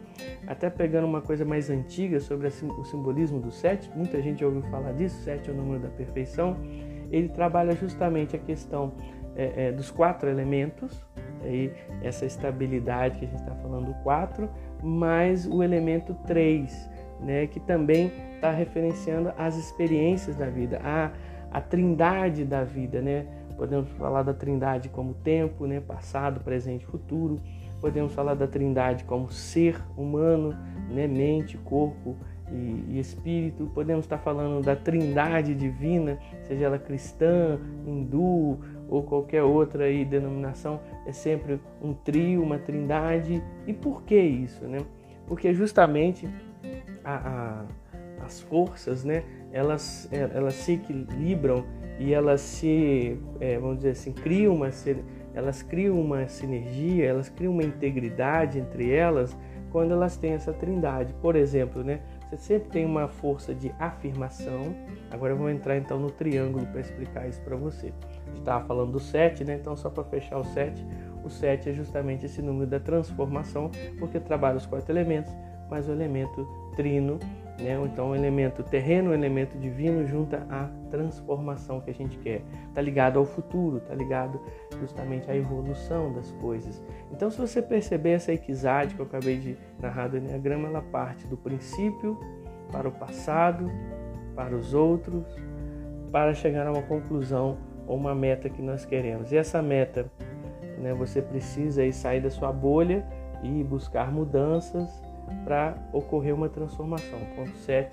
até 0.48 0.72
pegando 0.72 1.06
uma 1.06 1.22
coisa 1.22 1.46
mais 1.46 1.70
antiga 1.70 2.20
sobre 2.20 2.48
o 2.48 2.84
simbolismo 2.84 3.40
do 3.40 3.52
sete, 3.52 3.92
muita 3.96 4.20
gente 4.24 4.40
já 4.40 4.48
ouviu 4.48 4.64
falar 4.64 4.92
disso, 4.94 5.22
sete 5.22 5.52
é 5.52 5.54
o 5.54 5.56
número 5.56 5.84
da 5.84 5.90
perfeição, 5.90 6.58
ele 7.12 7.30
trabalha 7.30 7.76
justamente 7.76 8.36
a 8.36 8.40
questão 8.40 8.94
é, 9.36 9.68
é, 9.68 9.72
dos 9.72 9.92
quatro 9.92 10.28
elementos, 10.28 11.00
aí 11.44 11.72
essa 12.02 12.26
estabilidade 12.26 13.20
que 13.20 13.26
a 13.26 13.28
gente 13.28 13.40
está 13.40 13.54
falando, 13.54 13.94
quatro, 14.02 14.50
mais 14.82 15.46
o 15.46 15.62
elemento 15.62 16.16
três, 16.26 16.90
né, 17.20 17.46
que 17.46 17.60
também 17.60 18.12
está 18.34 18.50
referenciando 18.50 19.32
as 19.38 19.56
experiências 19.58 20.36
da 20.36 20.48
vida, 20.48 20.82
a, 20.84 21.12
a 21.54 21.62
trindade 21.62 22.44
da 22.44 22.64
vida, 22.64 23.00
né? 23.00 23.28
Podemos 23.56 23.88
falar 23.92 24.24
da 24.24 24.34
trindade 24.34 24.90
como 24.90 25.14
tempo, 25.14 25.68
né? 25.68 25.80
passado, 25.80 26.40
presente, 26.40 26.84
futuro. 26.84 27.40
Podemos 27.80 28.12
falar 28.14 28.34
da 28.34 28.48
trindade 28.48 29.04
como 29.04 29.32
ser 29.32 29.80
humano, 29.96 30.58
né? 30.90 31.06
mente, 31.06 31.56
corpo 31.60 32.18
e, 32.52 32.86
e 32.90 33.00
espírito. 33.00 33.70
Podemos 33.76 34.06
estar 34.06 34.18
falando 34.18 34.64
da 34.64 34.76
trindade 34.76 35.54
divina, 35.54 36.18
seja 36.48 36.66
ela 36.66 36.80
cristã, 36.80 37.60
hindu 37.86 38.60
ou 38.90 39.04
qualquer 39.04 39.44
outra 39.44 39.84
aí 39.84 40.04
denominação. 40.04 40.80
É 41.06 41.12
sempre 41.12 41.60
um 41.80 41.94
trio, 41.94 42.42
uma 42.42 42.58
trindade. 42.58 43.44
E 43.68 43.74
por 43.74 44.02
que 44.02 44.20
isso? 44.20 44.66
Né? 44.66 44.80
Porque 45.28 45.54
justamente 45.54 46.28
a, 47.04 47.14
a 47.14 47.66
as 48.24 48.42
forças, 48.42 49.04
né, 49.04 49.24
elas, 49.52 50.10
é, 50.12 50.30
elas 50.34 50.56
se 50.56 50.74
equilibram 50.74 51.66
e 52.00 52.14
elas 52.14 52.42
se, 52.42 53.20
é, 53.40 53.58
vamos 53.58 53.78
dizer 53.78 53.92
assim, 53.92 54.12
criam 54.12 54.56
uma, 54.56 54.70
elas 55.34 55.62
criam 55.62 56.00
uma 56.00 56.28
sinergia, 56.28 57.06
elas 57.06 57.30
criam 57.30 57.54
uma 57.54 57.64
integridade 57.64 58.60
entre 58.60 58.92
elas 58.92 59.38
quando 59.72 59.92
elas 59.92 60.16
têm 60.18 60.34
essa 60.34 60.54
trindade. 60.54 61.14
Por 61.16 61.36
exemplo, 61.36 61.84
né, 61.84 62.02
você 62.30 62.38
sempre 62.38 62.70
tem 62.70 62.86
uma 62.86 63.08
força 63.08 63.54
de 63.54 63.72
afirmação. 63.80 64.76
Agora 65.12 65.34
eu 65.34 65.38
vou 65.38 65.50
entrar 65.50 65.78
então 65.78 66.00
no 66.00 66.12
triângulo 66.12 66.66
para 66.68 66.82
explicar 66.82 67.28
isso 67.28 67.42
para 67.42 67.56
você. 67.56 67.88
A 67.88 68.30
gente 68.30 68.40
estava 68.40 68.66
falando 68.66 68.92
do 68.92 69.00
7, 69.00 69.44
né? 69.44 69.56
Então 69.60 69.76
só 69.76 69.90
para 69.90 70.04
fechar 70.04 70.38
o 70.38 70.44
7, 70.44 70.86
o 71.24 71.30
7 71.30 71.70
é 71.70 71.74
justamente 71.74 72.26
esse 72.26 72.42
número 72.42 72.68
da 72.68 72.80
transformação, 72.80 73.72
porque 73.98 74.20
trabalha 74.20 74.58
os 74.58 74.66
quatro 74.66 74.92
elementos, 74.92 75.32
mas 75.70 75.88
o 75.88 75.92
elemento 75.92 76.48
trino 76.76 77.20
né? 77.60 77.80
Então 77.86 78.12
o 78.12 78.16
elemento 78.16 78.64
terreno, 78.64 79.12
o 79.12 79.14
elemento 79.14 79.58
divino 79.58 80.06
junta 80.06 80.46
a 80.50 80.70
transformação 80.90 81.80
que 81.82 81.90
a 81.90 81.94
gente 81.94 82.18
quer. 82.20 82.42
Está 82.70 82.82
ligado 82.82 83.20
ao 83.20 83.26
futuro, 83.26 83.78
está 83.78 83.94
ligado 83.94 84.40
justamente 84.80 85.30
à 85.30 85.36
evolução 85.36 86.14
das 86.14 86.32
coisas. 86.34 86.82
Então, 87.12 87.30
se 87.30 87.38
você 87.38 87.62
perceber 87.62 88.12
essa 88.12 88.34
equidade 88.34 88.96
que 88.96 89.02
eu 89.02 89.06
acabei 89.06 89.38
de 89.38 89.58
narrar 89.80 90.08
do 90.08 90.18
Enneagrama, 90.18 90.68
ela 90.68 90.82
parte 90.82 91.28
do 91.28 91.38
princípio 91.38 92.20
para 92.72 92.88
o 92.88 92.92
passado, 92.92 93.70
para 94.36 94.56
os 94.56 94.74
outros, 94.74 95.24
para 96.12 96.34
chegar 96.34 96.68
a 96.68 96.72
uma 96.72 96.82
conclusão 96.82 97.58
ou 97.88 97.98
uma 97.98 98.16
meta 98.16 98.50
que 98.50 98.62
nós 98.62 98.86
queremos. 98.86 99.32
E 99.32 99.38
essa 99.38 99.62
meta, 99.62 100.12
né, 100.80 100.94
você 100.94 101.22
precisa 101.22 101.90
sair 101.92 102.22
da 102.22 102.30
sua 102.30 102.52
bolha 102.52 103.06
e 103.44 103.64
buscar 103.64 104.12
mudanças 104.12 105.02
para 105.44 105.78
ocorrer 105.92 106.34
uma 106.34 106.50
transformação. 106.50 107.20
Ponto 107.36 107.56
7, 107.58 107.92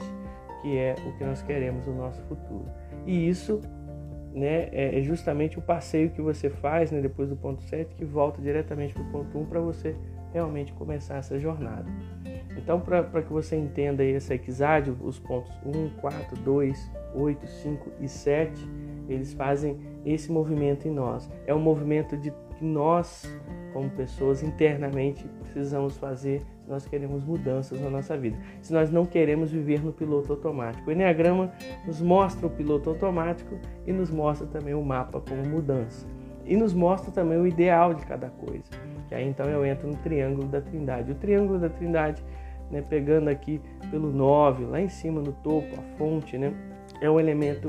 que 0.63 0.77
é 0.77 0.95
o 1.07 1.17
que 1.17 1.25
nós 1.25 1.43
queremos 1.43 1.87
no 1.87 1.95
nosso 1.95 2.21
futuro. 2.23 2.67
E 3.07 3.29
isso 3.29 3.61
né, 4.33 4.69
é, 4.73 4.99
é 4.99 5.03
justamente 5.03 5.59
o 5.59 5.63
passeio 5.63 6.11
que 6.11 6.21
você 6.21 6.49
faz 6.49 6.91
né, 6.91 7.01
depois 7.01 7.29
do 7.29 7.37
ponto 7.37 7.63
7 7.63 7.95
que 7.95 8.05
volta 8.05 8.41
diretamente 8.41 8.95
para 8.95 9.03
o 9.03 9.07
ponto 9.07 9.39
1 9.39 9.47
para 9.47 9.61
você 9.61 9.97
realmente 10.33 10.73
começar 10.73 11.17
essa 11.17 11.39
jornada. 11.39 11.87
Então, 12.57 12.81
para 12.81 13.23
que 13.23 13.33
você 13.33 13.57
entenda 13.57 14.05
essa 14.05 14.35
equidade, 14.35 14.91
os 15.03 15.19
pontos 15.19 15.53
1, 15.65 15.91
4, 16.01 16.37
2, 16.43 16.91
8, 17.15 17.47
5 17.47 17.93
e 18.01 18.09
7, 18.09 18.69
eles 19.09 19.33
fazem 19.33 19.79
esse 20.05 20.31
movimento 20.31 20.87
em 20.87 20.91
nós. 20.91 21.29
É 21.47 21.55
um 21.55 21.61
movimento 21.61 22.17
de 22.17 22.33
que 22.57 22.65
nós, 22.65 23.25
como 23.73 23.91
pessoas, 23.91 24.43
internamente 24.43 25.27
precisamos 25.41 25.97
fazer 25.97 26.43
se 26.61 26.71
nós 26.71 26.87
queremos 26.87 27.25
mudanças 27.25 27.81
na 27.81 27.91
nossa 27.91 28.17
vida. 28.17 28.37
Se 28.61 28.73
nós 28.73 28.91
não 28.91 29.05
queremos 29.05 29.50
viver 29.50 29.83
no 29.83 29.93
piloto 29.93 30.33
automático. 30.33 30.89
O 30.89 30.93
Enneagrama 30.93 31.53
nos 31.87 32.00
mostra 32.00 32.47
o 32.47 32.50
piloto 32.50 32.91
automático 32.91 33.59
e 33.87 33.93
nos 33.93 34.11
mostra 34.11 34.47
também 34.47 34.75
o 34.75 34.83
mapa 34.83 35.21
como 35.21 35.47
mudança. 35.47 36.07
E 36.45 36.57
nos 36.57 36.73
mostra 36.73 37.12
também 37.12 37.39
o 37.39 37.47
ideal 37.47 37.95
de 37.95 38.05
cada 38.07 38.29
coisa. 38.29 38.65
Que 39.09 39.15
aí 39.15 39.29
então 39.29 39.47
eu 39.47 39.65
entro 39.65 39.89
no 39.89 39.97
triângulo 39.97 40.49
da 40.49 40.61
trindade. 40.61 41.12
O 41.12 41.15
triângulo 41.15 41.59
da 41.59 41.69
trindade, 41.69 42.25
né, 42.71 42.83
pegando 42.83 43.29
aqui 43.29 43.61
pelo 43.91 44.12
9, 44.12 44.65
lá 44.65 44.81
em 44.81 44.89
cima 44.89 45.21
no 45.21 45.33
topo, 45.33 45.69
a 45.79 45.97
fonte, 45.97 46.39
né, 46.39 46.53
é 47.00 47.11
um 47.11 47.19
elemento 47.19 47.69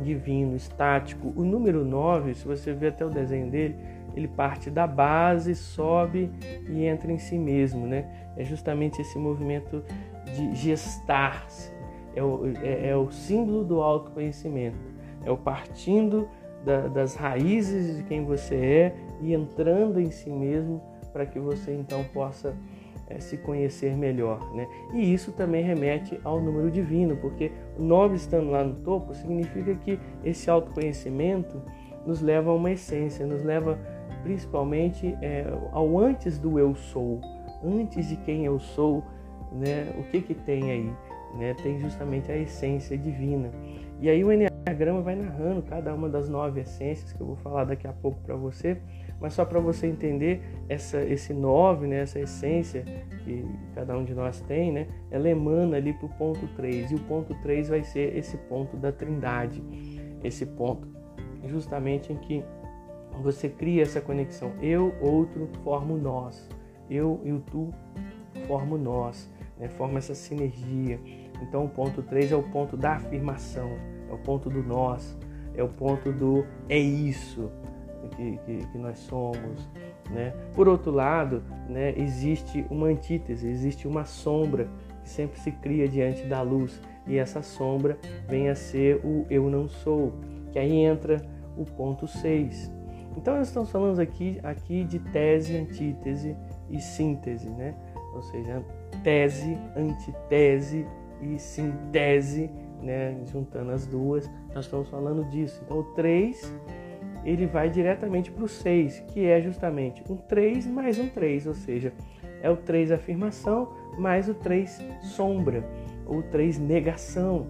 divino, 0.00 0.56
estático. 0.56 1.32
O 1.36 1.44
número 1.44 1.84
9, 1.84 2.34
se 2.34 2.46
você 2.46 2.72
ver 2.72 2.88
até 2.88 3.04
o 3.04 3.10
desenho 3.10 3.50
dele, 3.50 3.76
ele 4.14 4.28
parte 4.28 4.70
da 4.70 4.86
base, 4.86 5.54
sobe 5.54 6.30
e 6.68 6.84
entra 6.84 7.12
em 7.12 7.18
si 7.18 7.38
mesmo, 7.38 7.86
né? 7.86 8.06
É 8.36 8.44
justamente 8.44 9.00
esse 9.00 9.18
movimento 9.18 9.82
de 10.34 10.54
gestar-se. 10.54 11.72
É 12.14 12.22
o, 12.22 12.46
é, 12.62 12.88
é 12.88 12.96
o 12.96 13.10
símbolo 13.10 13.64
do 13.64 13.80
autoconhecimento. 13.80 14.78
É 15.24 15.30
o 15.30 15.36
partindo 15.36 16.28
da, 16.64 16.88
das 16.88 17.14
raízes 17.14 17.96
de 17.96 18.02
quem 18.04 18.24
você 18.24 18.54
é 18.54 18.94
e 19.20 19.34
entrando 19.34 20.00
em 20.00 20.10
si 20.10 20.30
mesmo 20.30 20.82
para 21.12 21.26
que 21.26 21.38
você 21.38 21.72
então 21.72 22.04
possa 22.12 22.54
é, 23.08 23.18
se 23.20 23.36
conhecer 23.38 23.96
melhor. 23.96 24.54
Né? 24.54 24.68
E 24.92 25.12
isso 25.12 25.32
também 25.32 25.64
remete 25.64 26.18
ao 26.22 26.40
número 26.40 26.70
divino, 26.70 27.16
porque 27.16 27.50
o 27.78 27.82
9 27.82 28.16
estando 28.16 28.50
lá 28.50 28.62
no 28.62 28.74
topo 28.76 29.14
significa 29.14 29.74
que 29.74 29.98
esse 30.22 30.50
autoconhecimento 30.50 31.60
nos 32.06 32.20
leva 32.20 32.50
a 32.50 32.54
uma 32.54 32.70
essência, 32.70 33.26
nos 33.26 33.42
leva 33.42 33.78
principalmente 34.28 35.16
é, 35.22 35.46
ao 35.72 35.98
antes 35.98 36.38
do 36.38 36.58
eu 36.58 36.74
sou, 36.74 37.18
antes 37.64 38.10
de 38.10 38.16
quem 38.16 38.44
eu 38.44 38.58
sou, 38.58 39.02
né? 39.50 39.90
O 39.98 40.02
que 40.02 40.20
que 40.20 40.34
tem 40.34 40.70
aí? 40.70 40.92
Né? 41.38 41.54
Tem 41.54 41.80
justamente 41.80 42.30
a 42.30 42.36
essência 42.36 42.96
divina. 42.98 43.50
E 44.02 44.10
aí 44.10 44.22
o 44.22 44.30
Enneagrama 44.30 45.00
vai 45.00 45.16
narrando 45.16 45.62
cada 45.62 45.94
uma 45.94 46.10
das 46.10 46.28
nove 46.28 46.60
essências 46.60 47.10
que 47.10 47.22
eu 47.22 47.26
vou 47.26 47.36
falar 47.36 47.64
daqui 47.64 47.88
a 47.88 47.92
pouco 47.92 48.20
para 48.20 48.36
você, 48.36 48.76
mas 49.18 49.32
só 49.32 49.46
para 49.46 49.60
você 49.60 49.86
entender 49.86 50.42
essa, 50.68 51.02
esse 51.02 51.32
nove, 51.32 51.86
né? 51.86 52.00
essa 52.00 52.20
essência 52.20 52.84
que 53.24 53.46
cada 53.74 53.96
um 53.96 54.04
de 54.04 54.12
nós 54.14 54.42
tem, 54.42 54.70
né? 54.70 54.88
ela 55.10 55.26
emana 55.26 55.78
ali 55.78 55.94
para 55.94 56.04
o 56.04 56.10
ponto 56.10 56.46
3. 56.48 56.90
E 56.90 56.94
o 56.96 57.00
ponto 57.00 57.34
3 57.36 57.70
vai 57.70 57.82
ser 57.82 58.14
esse 58.14 58.36
ponto 58.36 58.76
da 58.76 58.92
trindade, 58.92 59.62
esse 60.22 60.44
ponto 60.44 60.86
justamente 61.46 62.12
em 62.12 62.16
que 62.16 62.44
você 63.22 63.48
cria 63.48 63.82
essa 63.82 64.00
conexão. 64.00 64.52
Eu, 64.60 64.94
outro, 65.00 65.48
formo 65.62 65.96
nós. 65.96 66.48
Eu 66.90 67.20
e 67.24 67.32
o 67.32 67.40
tu 67.40 67.72
formo 68.46 68.78
nós. 68.78 69.30
Né? 69.58 69.68
Forma 69.68 69.98
essa 69.98 70.14
sinergia. 70.14 71.00
Então 71.42 71.64
o 71.64 71.68
ponto 71.68 72.02
3 72.02 72.32
é 72.32 72.36
o 72.36 72.42
ponto 72.42 72.76
da 72.76 72.94
afirmação, 72.94 73.70
é 74.08 74.12
o 74.12 74.18
ponto 74.18 74.50
do 74.50 74.62
nós, 74.62 75.16
é 75.54 75.62
o 75.62 75.68
ponto 75.68 76.12
do 76.12 76.44
é 76.68 76.78
isso 76.78 77.50
que, 78.16 78.38
que, 78.38 78.66
que 78.66 78.78
nós 78.78 78.98
somos. 78.98 79.68
Né? 80.10 80.32
Por 80.54 80.68
outro 80.68 80.90
lado, 80.90 81.42
né, 81.68 81.94
existe 81.96 82.64
uma 82.70 82.86
antítese, 82.86 83.46
existe 83.46 83.86
uma 83.86 84.04
sombra 84.04 84.68
que 85.02 85.08
sempre 85.08 85.38
se 85.38 85.52
cria 85.52 85.88
diante 85.88 86.24
da 86.24 86.40
luz, 86.42 86.80
e 87.06 87.16
essa 87.16 87.42
sombra 87.42 87.98
vem 88.26 88.48
a 88.48 88.54
ser 88.54 89.00
o 89.04 89.26
eu 89.30 89.48
não 89.50 89.68
sou, 89.68 90.12
que 90.52 90.58
aí 90.58 90.72
entra 90.72 91.20
o 91.56 91.64
ponto 91.64 92.06
6, 92.06 92.70
então 93.18 93.36
nós 93.36 93.48
estamos 93.48 93.70
falando 93.70 93.98
aqui, 93.98 94.38
aqui 94.44 94.84
de 94.84 95.00
tese, 95.00 95.56
antítese 95.56 96.36
e 96.70 96.80
síntese, 96.80 97.48
né? 97.50 97.74
Ou 98.14 98.22
seja, 98.22 98.64
tese, 99.02 99.58
antitese 99.76 100.86
e 101.20 101.36
sintese, 101.36 102.48
né? 102.80 103.20
Juntando 103.26 103.72
as 103.72 103.86
duas, 103.86 104.30
nós 104.54 104.66
estamos 104.66 104.88
falando 104.88 105.28
disso. 105.30 105.60
Então 105.64 105.80
o 105.80 105.84
3 105.94 106.54
ele 107.24 107.46
vai 107.46 107.68
diretamente 107.68 108.30
para 108.30 108.44
o 108.44 108.48
6, 108.48 109.00
que 109.08 109.26
é 109.26 109.40
justamente 109.40 110.02
um 110.08 110.16
3 110.16 110.68
mais 110.68 110.98
um 111.00 111.08
3, 111.08 111.48
ou 111.48 111.54
seja, 111.54 111.92
é 112.40 112.48
o 112.48 112.56
3 112.56 112.92
afirmação 112.92 113.72
mais 113.98 114.28
o 114.28 114.34
3 114.34 114.80
sombra, 115.02 115.68
ou 116.06 116.22
3 116.22 116.56
negação. 116.58 117.46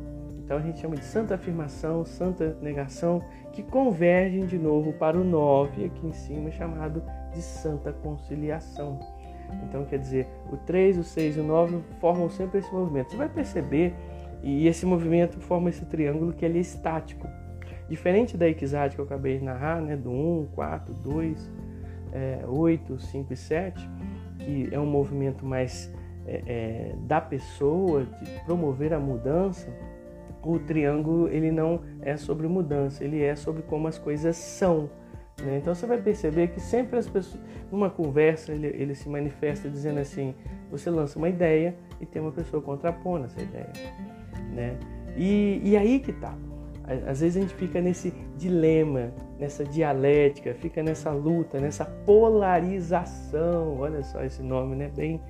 Então 0.49 0.57
a 0.57 0.63
gente 0.63 0.81
chama 0.81 0.97
de 0.97 1.05
santa 1.05 1.35
afirmação, 1.35 2.07
santa 2.07 2.57
negação 2.63 3.23
que 3.53 3.63
convergem 3.63 4.47
de 4.47 4.59
novo 4.59 4.95
para 4.95 5.15
o 5.15 5.23
9 5.23 5.85
aqui 5.85 6.07
em 6.07 6.13
cima, 6.15 6.51
chamado 6.51 7.03
de 7.35 7.43
Santa 7.43 7.93
Conciliação. 7.93 8.99
Então, 9.65 9.85
quer 9.85 9.99
dizer, 9.99 10.27
o 10.51 10.57
3, 10.57 10.97
o 10.97 11.05
6 11.05 11.37
e 11.37 11.41
o 11.41 11.43
9 11.45 11.81
formam 12.01 12.31
sempre 12.31 12.61
esse 12.61 12.73
movimento. 12.73 13.11
Você 13.11 13.19
vai 13.19 13.29
perceber, 13.29 13.95
e 14.43 14.67
esse 14.67 14.87
movimento 14.87 15.39
forma 15.39 15.69
esse 15.69 15.85
triângulo 15.85 16.33
que 16.33 16.47
ele 16.47 16.57
é 16.57 16.63
estático. 16.63 17.29
Diferente 17.87 18.35
da 18.35 18.49
equidade 18.49 18.95
que 18.95 19.03
eu 19.03 19.05
acabei 19.05 19.37
de 19.37 19.45
narrar, 19.45 19.83
né, 19.83 19.99
do 19.99 20.11
1, 20.11 20.49
4, 20.55 20.95
2, 20.95 21.53
é, 22.11 22.41
8, 22.47 22.99
5 22.99 23.35
e 23.35 23.37
7, 23.37 23.91
que 24.39 24.69
é 24.73 24.81
um 24.81 24.87
movimento 24.87 25.45
mais 25.45 25.93
é, 26.27 26.43
é, 26.47 26.95
da 27.01 27.21
pessoa, 27.21 28.05
de 28.05 28.31
promover 28.47 28.95
a 28.95 28.99
mudança, 28.99 29.69
o 30.43 30.59
triângulo 30.59 31.29
ele 31.29 31.51
não 31.51 31.81
é 32.01 32.17
sobre 32.17 32.47
mudança, 32.47 33.05
ele 33.05 33.23
é 33.23 33.35
sobre 33.35 33.63
como 33.63 33.89
as 33.89 33.99
coisas 33.99 34.37
são. 34.37 34.91
Né? 35.43 35.59
Então 35.59 35.75
você 35.75 35.87
vai 35.87 36.01
perceber 36.01 36.49
que 36.49 36.61
sempre 36.61 36.99
as 36.99 37.09
pessoas, 37.09 37.41
numa 37.71 37.89
conversa, 37.91 38.53
ele, 38.53 38.67
ele 38.69 38.95
se 38.95 39.09
manifesta 39.09 39.69
dizendo 39.69 40.01
assim: 40.01 40.35
você 40.71 40.91
lança 40.91 41.19
uma 41.19 41.29
ideia 41.29 41.77
e 42.01 42.07
tem 42.07 42.21
uma 42.21 42.33
pessoa 42.33 42.63
contrapondo 42.63 43.27
essa 43.27 43.41
ideia. 43.41 43.73
Né? 44.53 44.77
E, 45.17 45.61
e 45.63 45.77
aí 45.77 46.01
que 46.01 46.13
tá. 46.13 46.35
Às 47.07 47.21
vezes 47.21 47.37
a 47.37 47.41
gente 47.41 47.55
fica 47.55 47.83
nesse 47.83 48.15
dilema, 48.39 49.13
nessa 49.39 49.63
dialética, 49.63 50.55
fica 50.55 50.83
nessa 50.83 51.11
luta, 51.11 51.61
nessa 51.61 51.85
polarização. 51.85 53.79
Olha 53.79 54.03
só 54.03 54.25
esse 54.25 54.43
nome, 54.43 54.75
né? 54.75 54.91
Bem, 54.97 55.21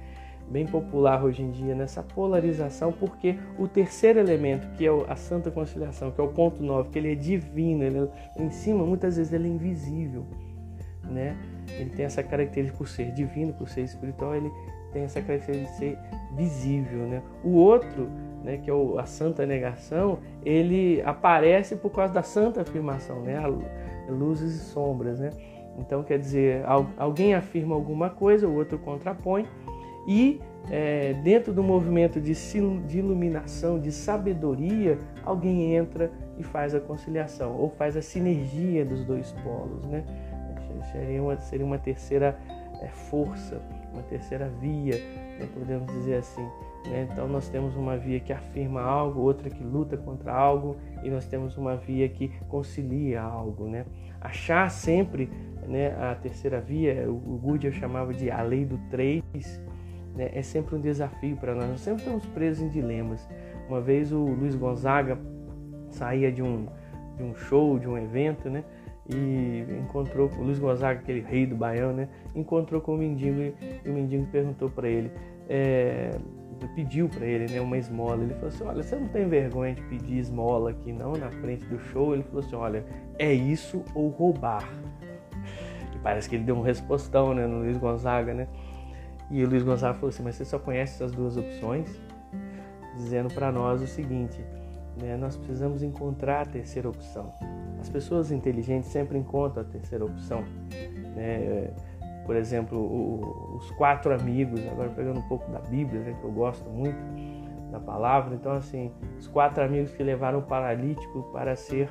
bem 0.50 0.66
popular 0.66 1.22
hoje 1.22 1.42
em 1.42 1.50
dia, 1.50 1.74
nessa 1.74 2.02
polarização, 2.02 2.92
porque 2.92 3.36
o 3.58 3.68
terceiro 3.68 4.18
elemento, 4.18 4.68
que 4.76 4.86
é 4.86 4.90
a 5.08 5.16
Santa 5.16 5.50
Conciliação, 5.50 6.10
que 6.10 6.20
é 6.20 6.24
o 6.24 6.28
ponto 6.28 6.62
9, 6.62 6.90
que 6.90 6.98
ele 6.98 7.12
é 7.12 7.14
divino, 7.14 7.82
ele 7.82 7.98
é, 7.98 8.42
em 8.42 8.50
cima, 8.50 8.84
muitas 8.84 9.16
vezes 9.16 9.32
ele 9.32 9.48
é 9.48 9.50
invisível, 9.50 10.24
né? 11.04 11.36
Ele 11.78 11.90
tem 11.90 12.04
essa 12.04 12.22
característica 12.22 12.78
por 12.78 12.88
ser 12.88 13.12
divino, 13.12 13.52
por 13.52 13.68
ser 13.68 13.82
espiritual, 13.82 14.34
ele 14.34 14.50
tem 14.92 15.02
essa 15.02 15.20
característica 15.20 15.70
de 15.70 15.78
ser 15.78 15.98
visível, 16.34 17.06
né? 17.06 17.22
O 17.44 17.50
outro 17.50 18.08
né, 18.42 18.56
que 18.56 18.70
é 18.70 18.72
o, 18.72 18.98
a 18.98 19.04
santa 19.04 19.44
negação, 19.44 20.18
ele 20.44 21.02
aparece 21.02 21.76
por 21.76 21.90
causa 21.90 22.14
da 22.14 22.22
santa 22.22 22.62
afirmação, 22.62 23.20
né, 23.22 23.38
luzes 24.08 24.54
e 24.54 24.58
sombras, 24.70 25.20
né? 25.20 25.30
Então 25.78 26.02
quer 26.02 26.18
dizer, 26.18 26.64
alguém 26.96 27.34
afirma 27.34 27.74
alguma 27.74 28.10
coisa, 28.10 28.48
o 28.48 28.54
outro 28.54 28.78
contrapõe 28.78 29.46
e 30.08 30.40
é, 30.70 31.12
dentro 31.22 31.52
do 31.52 31.62
movimento 31.62 32.18
de, 32.18 32.32
de 32.32 32.98
iluminação, 32.98 33.78
de 33.78 33.92
sabedoria, 33.92 34.98
alguém 35.22 35.74
entra 35.74 36.10
e 36.38 36.42
faz 36.42 36.74
a 36.74 36.80
conciliação 36.80 37.54
ou 37.54 37.68
faz 37.68 37.94
a 37.94 38.00
sinergia 38.00 38.86
dos 38.86 39.04
dois 39.04 39.32
polos, 39.44 39.84
né? 39.84 40.02
Seria 40.92 41.22
uma, 41.22 41.36
seria 41.36 41.66
uma 41.66 41.78
terceira 41.78 42.38
é, 42.80 42.88
força, 42.88 43.60
uma 43.92 44.02
terceira 44.04 44.48
via, 44.60 44.94
né, 44.94 45.46
podemos 45.52 45.86
dizer 45.92 46.16
assim. 46.16 46.48
Né? 46.86 47.06
Então 47.10 47.28
nós 47.28 47.48
temos 47.48 47.76
uma 47.76 47.98
via 47.98 48.20
que 48.20 48.32
afirma 48.32 48.80
algo, 48.80 49.20
outra 49.20 49.50
que 49.50 49.62
luta 49.62 49.96
contra 49.96 50.32
algo 50.32 50.76
e 51.02 51.10
nós 51.10 51.26
temos 51.26 51.58
uma 51.58 51.76
via 51.76 52.08
que 52.08 52.28
concilia 52.48 53.20
algo. 53.20 53.68
Né? 53.68 53.84
Achar 54.20 54.70
sempre 54.70 55.28
né, 55.66 55.94
a 56.00 56.14
terceira 56.14 56.60
via, 56.60 57.10
o 57.10 57.38
Goodyear 57.42 57.74
chamava 57.74 58.14
de 58.14 58.30
a 58.30 58.40
lei 58.40 58.64
do 58.64 58.78
três, 58.90 59.60
né, 60.14 60.30
é 60.32 60.42
sempre 60.42 60.76
um 60.76 60.80
desafio 60.80 61.36
para 61.36 61.54
nós. 61.54 61.68
Nós 61.68 61.80
sempre 61.80 62.00
estamos 62.00 62.26
presos 62.26 62.62
em 62.62 62.68
dilemas. 62.68 63.28
Uma 63.68 63.80
vez 63.80 64.12
o 64.12 64.24
Luiz 64.24 64.54
Gonzaga 64.54 65.18
saía 65.90 66.30
de 66.30 66.42
um, 66.42 66.66
de 67.16 67.22
um 67.22 67.34
show, 67.34 67.78
de 67.78 67.88
um 67.88 67.96
evento, 67.96 68.48
né? 68.48 68.64
e 69.08 69.64
encontrou 69.80 70.30
o 70.38 70.42
Luiz 70.42 70.58
Gonzaga, 70.58 71.00
aquele 71.00 71.20
rei 71.20 71.46
do 71.46 71.56
Baião, 71.56 71.92
né? 71.92 72.08
Encontrou 72.34 72.80
com 72.80 72.94
o 72.94 72.98
mendigo 72.98 73.40
e 73.40 73.88
o 73.88 73.92
mendigo 73.92 74.26
perguntou 74.26 74.68
para 74.68 74.86
ele, 74.86 75.10
é, 75.48 76.10
pediu 76.74 77.08
para 77.08 77.24
ele 77.24 77.50
né, 77.50 77.60
uma 77.60 77.78
esmola. 77.78 78.22
Ele 78.22 78.34
falou 78.34 78.48
assim: 78.48 78.64
Olha, 78.64 78.82
você 78.82 78.96
não 78.96 79.08
tem 79.08 79.26
vergonha 79.26 79.74
de 79.74 79.82
pedir 79.82 80.18
esmola 80.18 80.70
aqui 80.70 80.92
não, 80.92 81.12
na 81.12 81.30
frente 81.30 81.64
do 81.66 81.78
show? 81.78 82.12
Ele 82.12 82.22
falou 82.24 82.40
assim: 82.40 82.56
Olha, 82.56 82.84
é 83.18 83.32
isso 83.32 83.82
ou 83.94 84.08
roubar? 84.08 84.68
E 85.94 85.98
parece 86.00 86.28
que 86.28 86.36
ele 86.36 86.44
deu 86.44 86.56
um 86.56 86.62
respostão 86.62 87.32
né, 87.32 87.46
no 87.46 87.60
Luiz 87.60 87.78
Gonzaga, 87.78 88.34
né? 88.34 88.46
E 89.30 89.44
o 89.44 89.48
Luiz 89.48 89.62
Gonzaga 89.62 89.94
falou 89.94 90.08
assim: 90.08 90.22
Mas 90.22 90.36
você 90.36 90.44
só 90.44 90.58
conhece 90.58 90.94
essas 90.94 91.12
duas 91.12 91.36
opções? 91.36 91.88
Dizendo 92.96 93.32
para 93.32 93.52
nós 93.52 93.82
o 93.82 93.86
seguinte: 93.86 94.42
né, 95.00 95.16
nós 95.16 95.36
precisamos 95.36 95.82
encontrar 95.82 96.42
a 96.42 96.46
terceira 96.46 96.88
opção. 96.88 97.32
As 97.80 97.88
pessoas 97.88 98.32
inteligentes 98.32 98.90
sempre 98.90 99.18
encontram 99.18 99.62
a 99.62 99.66
terceira 99.66 100.04
opção. 100.04 100.44
Né? 101.14 101.72
por 102.28 102.36
exemplo, 102.36 102.78
o, 102.78 103.56
os 103.56 103.70
quatro 103.70 104.14
amigos, 104.14 104.60
agora 104.70 104.90
pegando 104.90 105.18
um 105.18 105.28
pouco 105.28 105.50
da 105.50 105.60
Bíblia, 105.60 106.02
né, 106.02 106.14
que 106.20 106.26
eu 106.26 106.30
gosto 106.30 106.68
muito 106.68 106.98
da 107.70 107.80
palavra, 107.80 108.34
então 108.34 108.52
assim, 108.52 108.92
os 109.18 109.26
quatro 109.26 109.64
amigos 109.64 109.92
que 109.92 110.02
levaram 110.02 110.40
o 110.40 110.42
paralítico 110.42 111.22
para 111.32 111.56
ser 111.56 111.88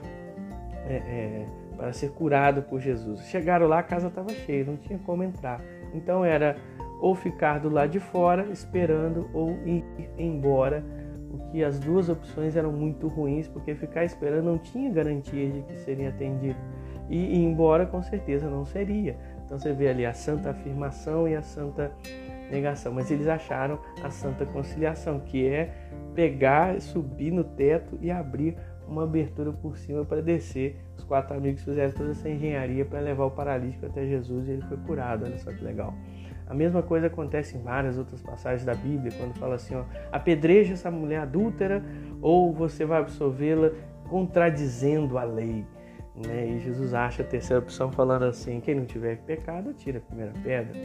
é, 0.86 0.93
é, 0.93 1.45
para 1.76 1.91
ser 1.91 2.12
curado 2.12 2.62
por 2.62 2.80
Jesus. 2.80 3.21
Chegaram 3.21 3.67
lá, 3.67 3.80
a 3.80 3.84
casa 3.84 4.10
estava 4.10 4.30
cheia, 4.30 4.63
não 4.63 4.78
tinha 4.78 5.00
como 5.00 5.23
entrar. 5.23 5.60
Então 5.91 6.23
era 6.23 6.56
ou 7.00 7.16
ficar 7.16 7.60
do 7.60 7.70
lado 7.70 7.92
de 7.92 8.00
fora 8.00 8.48
esperando 8.52 9.30
ou 9.34 9.52
ir 9.66 9.84
embora, 10.18 10.84
o 11.32 11.52
que 11.52 11.64
as 11.64 11.80
duas 11.80 12.10
opções 12.10 12.56
eram 12.56 12.72
muito 12.72 13.08
ruins, 13.08 13.48
porque 13.48 13.76
ficar 13.76 14.04
esperando 14.06 14.46
não 14.46 14.58
tinha 14.58 14.92
garantia 14.92 15.50
de 15.50 15.62
que 15.64 15.78
seria 15.78 16.10
atendido. 16.10 16.58
E 17.10 17.18
ir 17.18 17.44
embora 17.44 17.86
com 17.86 18.02
certeza 18.02 18.50
não 18.50 18.66
seria. 18.66 19.18
Então 19.46 19.58
você 19.58 19.72
vê 19.72 19.90
ali 19.90 20.06
a 20.06 20.14
santa 20.14 20.50
afirmação 20.50 21.28
e 21.28 21.36
a 21.36 21.42
santa 21.42 21.92
negação, 22.52 22.94
mas 22.94 23.12
eles 23.12 23.28
acharam 23.28 23.80
a 24.04 24.10
santa 24.10 24.46
conciliação, 24.46 25.20
que 25.20 25.48
é 25.48 25.74
pegar, 26.16 26.80
subir 26.82 27.32
no 27.32 27.44
teto 27.44 27.98
e 28.02 28.10
abrir 28.10 28.58
uma 28.88 29.04
abertura 29.04 29.52
por 29.52 29.78
cima 29.78 30.06
para 30.06 30.22
descer. 30.22 30.78
Os 30.98 31.04
quatro 31.04 31.36
amigos 31.36 31.64
fizeram 31.64 31.92
toda 31.94 32.12
essa 32.12 32.30
engenharia 32.30 32.86
para 32.86 33.00
levar 33.00 33.26
o 33.26 33.32
paralítico 33.32 33.86
até 33.86 34.06
Jesus 34.06 34.48
e 34.48 34.52
ele 34.52 34.62
foi 34.64 34.78
curado. 34.78 35.26
Olha 35.26 35.38
só 35.38 35.52
que 35.52 35.64
legal. 35.64 35.94
A 36.48 36.54
mesma 36.54 36.82
coisa 36.82 37.08
acontece 37.08 37.58
em 37.58 37.62
várias 37.62 37.98
outras 37.98 38.22
passagens 38.22 38.64
da 38.64 38.74
Bíblia, 38.74 39.12
quando 39.18 39.34
fala 39.36 39.56
assim: 39.56 39.76
ó, 39.76 39.84
apedreja 40.12 40.74
essa 40.74 40.90
mulher 40.90 41.20
adúltera 41.20 41.84
ou 42.22 42.54
você 42.54 42.86
vai 42.86 43.00
absolvê-la 43.00 43.72
contradizendo 44.10 45.18
a 45.18 45.24
lei. 45.24 45.66
Né? 46.16 46.48
E 46.48 46.60
Jesus 46.60 46.94
acha 46.94 47.22
a 47.22 47.26
terceira 47.26 47.62
opção 47.62 47.92
falando 47.92 48.24
assim: 48.24 48.62
quem 48.62 48.76
não 48.76 48.86
tiver 48.86 49.18
pecado, 49.18 49.74
tira 49.74 49.98
a 49.98 50.02
primeira 50.02 50.34
pedra. 50.42 50.78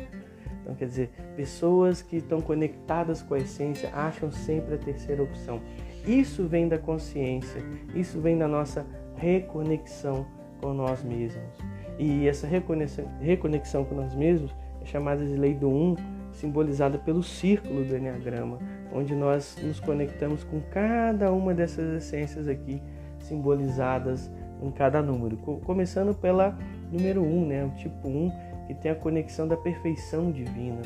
Então, 0.61 0.75
quer 0.75 0.87
dizer, 0.87 1.11
pessoas 1.37 2.03
que 2.03 2.17
estão 2.17 2.41
conectadas 2.41 3.23
com 3.23 3.35
a 3.35 3.39
essência 3.39 3.91
acham 3.93 4.31
sempre 4.31 4.75
a 4.75 4.79
terceira 4.79 5.23
opção. 5.23 5.61
Isso 6.07 6.47
vem 6.47 6.69
da 6.69 6.79
consciência, 6.79 7.61
isso 7.95 8.21
vem 8.21 8.37
da 8.39 8.49
nossa 8.49 8.87
reconexão 9.17 10.27
com 10.61 10.73
nós 10.73 11.03
mesmos. 11.03 11.59
E 11.99 12.29
essa 12.29 12.47
reconexão, 12.47 13.07
reconexão 13.21 13.85
com 13.85 13.95
nós 13.95 14.15
mesmos 14.15 14.55
chamada 14.85 15.25
de 15.25 15.35
lei 15.37 15.55
do 15.55 15.69
um, 15.69 15.97
simbolizada 16.33 16.99
pelo 16.99 17.23
círculo 17.23 17.85
do 17.85 17.97
Enneagrama, 17.97 18.59
onde 18.93 19.15
nós 19.15 19.57
nos 19.63 19.81
conectamos 19.81 20.45
com 20.45 20.61
cada 20.71 21.33
uma 21.33 21.55
dessas 21.55 22.03
essências 22.03 22.49
aqui 22.49 22.83
simbolizadas 23.21 24.31
em 24.61 24.71
cada 24.71 25.03
número. 25.03 25.37
Começando 25.37 26.15
pela 26.15 26.57
número 26.91 27.23
1, 27.23 27.27
um, 27.27 27.47
né? 27.47 27.65
o 27.65 27.71
tipo 27.71 28.09
1, 28.09 28.33
que 28.67 28.75
tem 28.75 28.91
a 28.91 28.95
conexão 28.95 29.47
da 29.47 29.57
perfeição 29.57 30.31
divina, 30.31 30.81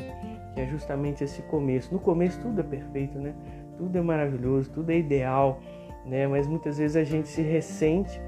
que 0.54 0.61
é 0.61 0.66
justamente 0.66 1.22
esse 1.24 1.42
começo. 1.42 1.92
No 1.92 2.00
começo 2.00 2.40
tudo 2.40 2.61
é 2.61 2.64
perfeito, 2.64 3.18
né? 3.18 3.35
Tudo 3.76 3.96
é 3.96 4.00
maravilhoso, 4.00 4.70
tudo 4.70 4.90
é 4.90 4.98
ideal, 4.98 5.61
né? 6.04 6.26
Mas 6.26 6.46
muitas 6.46 6.78
vezes 6.78 6.96
a 6.96 7.04
gente 7.04 7.28
se 7.28 7.42
ressente 7.42 8.20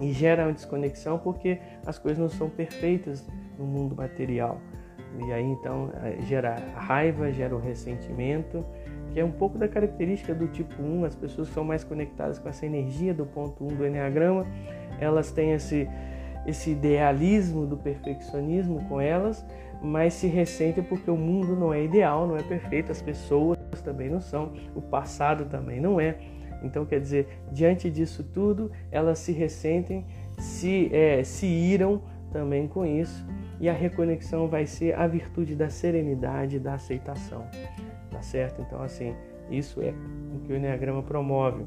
e 0.00 0.12
gera 0.12 0.44
uma 0.44 0.52
desconexão 0.52 1.18
porque 1.18 1.58
as 1.84 1.98
coisas 1.98 2.18
não 2.18 2.28
são 2.28 2.48
perfeitas 2.48 3.26
no 3.58 3.64
mundo 3.64 3.96
material. 3.96 4.60
E 5.18 5.32
aí 5.32 5.44
então 5.44 5.90
eh, 6.02 6.18
gera 6.22 6.56
raiva, 6.74 7.32
gera 7.32 7.54
o 7.54 7.58
ressentimento, 7.58 8.64
que 9.12 9.20
é 9.20 9.24
um 9.24 9.30
pouco 9.30 9.56
da 9.56 9.68
característica 9.68 10.34
do 10.34 10.46
tipo 10.48 10.82
1, 10.82 11.04
as 11.04 11.14
pessoas 11.14 11.48
que 11.48 11.54
são 11.54 11.64
mais 11.64 11.82
conectadas 11.82 12.38
com 12.38 12.48
essa 12.48 12.66
energia 12.66 13.14
do 13.14 13.24
ponto 13.24 13.64
1 13.64 13.68
do 13.68 13.86
Enneagrama, 13.86 14.46
elas 15.00 15.30
têm 15.30 15.52
esse, 15.52 15.88
esse 16.46 16.70
idealismo 16.70 17.66
do 17.66 17.76
perfeccionismo 17.76 18.84
com 18.88 19.00
elas, 19.00 19.44
mas 19.82 20.14
se 20.14 20.26
ressentem 20.26 20.82
porque 20.82 21.10
o 21.10 21.16
mundo 21.16 21.56
não 21.56 21.72
é 21.72 21.82
ideal, 21.82 22.26
não 22.26 22.36
é 22.36 22.42
perfeito, 22.42 22.92
as 22.92 23.00
pessoas 23.00 23.58
também 23.84 24.10
não 24.10 24.20
são, 24.20 24.52
o 24.74 24.80
passado 24.80 25.46
também 25.46 25.80
não 25.80 26.00
é. 26.00 26.16
Então, 26.62 26.84
quer 26.84 27.00
dizer, 27.00 27.28
diante 27.52 27.90
disso 27.90 28.24
tudo, 28.24 28.70
elas 28.90 29.18
se 29.18 29.32
ressentem, 29.32 30.04
se, 30.38 30.90
é, 30.92 31.22
se 31.22 31.46
iram 31.46 32.02
também 32.32 32.66
com 32.66 32.84
isso, 32.84 33.26
e 33.60 33.68
a 33.68 33.72
reconexão 33.72 34.48
vai 34.48 34.66
ser 34.66 34.94
a 34.94 35.06
virtude 35.06 35.54
da 35.54 35.70
serenidade 35.70 36.58
da 36.58 36.74
aceitação. 36.74 37.46
Tá 38.10 38.22
certo? 38.22 38.62
Então, 38.62 38.82
assim, 38.82 39.14
isso 39.50 39.80
é 39.80 39.94
o 40.34 40.40
que 40.40 40.52
o 40.52 40.56
Enneagrama 40.56 41.02
promove. 41.02 41.64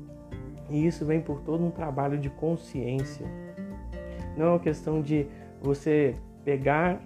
E 0.69 0.85
isso 0.85 1.05
vem 1.05 1.19
por 1.19 1.41
todo 1.41 1.65
um 1.65 1.71
trabalho 1.71 2.17
de 2.17 2.29
consciência. 2.29 3.25
Não 4.37 4.45
é 4.45 4.49
uma 4.49 4.59
questão 4.59 5.01
de 5.01 5.27
você 5.61 6.15
pegar 6.45 7.01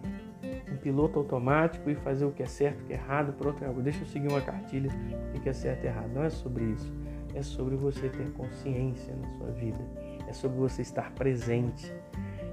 um 0.72 0.78
piloto 0.78 1.20
automático 1.20 1.90
e 1.90 1.96
fazer 1.96 2.26
o 2.26 2.32
que 2.32 2.44
é 2.44 2.46
certo, 2.46 2.82
o 2.82 2.86
que 2.86 2.94
é 2.94 2.96
errado, 2.96 3.34
pronto, 3.34 3.64
deixa 3.82 4.02
eu 4.02 4.08
seguir 4.08 4.28
uma 4.28 4.42
cartilha, 4.42 4.90
o 5.36 5.40
que 5.40 5.50
é 5.50 5.54
certo 5.54 5.84
e 5.84 5.88
errado. 5.88 6.12
Não 6.14 6.24
é 6.24 6.30
sobre 6.30 6.66
isso. 6.66 6.92
É 7.34 7.42
sobre 7.42 7.76
você 7.76 8.10
ter 8.10 8.32
consciência 8.34 9.16
na 9.16 9.28
sua 9.38 9.52
vida. 9.52 9.80
É 10.28 10.34
sobre 10.34 10.58
você 10.58 10.82
estar 10.82 11.12
presente. 11.14 11.92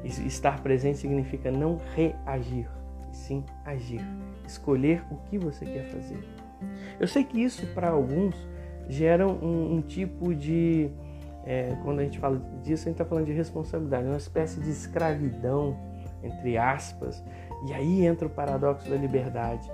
Estar 0.04 0.62
presente 0.62 0.98
significa 0.98 1.50
não 1.50 1.78
reagir, 1.94 2.68
e 3.10 3.16
sim 3.16 3.44
agir. 3.64 4.00
Escolher 4.46 5.02
o 5.10 5.16
que 5.28 5.38
você 5.38 5.64
quer 5.64 5.84
fazer. 5.86 6.18
Eu 6.98 7.06
sei 7.06 7.24
que 7.24 7.42
isso 7.42 7.66
para 7.74 7.90
alguns 7.90 8.34
gera 8.88 9.26
um, 9.26 9.76
um 9.76 9.80
tipo 9.82 10.34
de 10.34 10.90
é, 11.44 11.74
quando 11.82 12.00
a 12.00 12.04
gente 12.04 12.18
fala 12.18 12.40
disso, 12.62 12.84
a 12.84 12.90
gente 12.90 13.00
está 13.00 13.04
falando 13.04 13.26
de 13.26 13.32
responsabilidade, 13.32 14.06
uma 14.06 14.16
espécie 14.16 14.60
de 14.60 14.70
escravidão, 14.70 15.76
entre 16.22 16.58
aspas, 16.58 17.24
e 17.66 17.72
aí 17.72 18.04
entra 18.04 18.26
o 18.26 18.30
paradoxo 18.30 18.88
da 18.88 18.96
liberdade. 18.96 19.70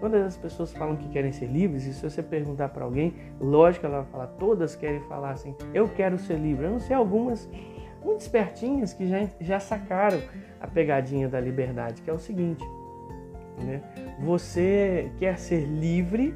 Quando 0.00 0.14
as 0.16 0.36
pessoas 0.36 0.72
falam 0.72 0.96
que 0.96 1.08
querem 1.08 1.30
ser 1.32 1.46
livres, 1.46 1.86
e 1.86 1.94
se 1.94 2.02
você 2.02 2.22
perguntar 2.22 2.68
para 2.70 2.84
alguém, 2.84 3.14
lógico 3.40 3.86
ela 3.86 4.02
vai 4.02 4.10
falar, 4.10 4.26
todas 4.38 4.74
querem 4.74 5.00
falar 5.02 5.30
assim, 5.30 5.54
eu 5.72 5.88
quero 5.88 6.18
ser 6.18 6.36
livre. 6.36 6.66
Eu 6.66 6.72
não 6.72 6.80
sei 6.80 6.96
algumas 6.96 7.48
muito 8.04 8.20
espertinhas 8.20 8.92
que 8.92 9.08
já, 9.08 9.28
já 9.40 9.60
sacaram 9.60 10.20
a 10.60 10.66
pegadinha 10.66 11.28
da 11.28 11.40
liberdade, 11.40 12.02
que 12.02 12.10
é 12.10 12.12
o 12.12 12.18
seguinte, 12.18 12.64
né? 13.58 13.80
Você 14.20 15.10
quer 15.18 15.38
ser 15.38 15.64
livre 15.64 16.34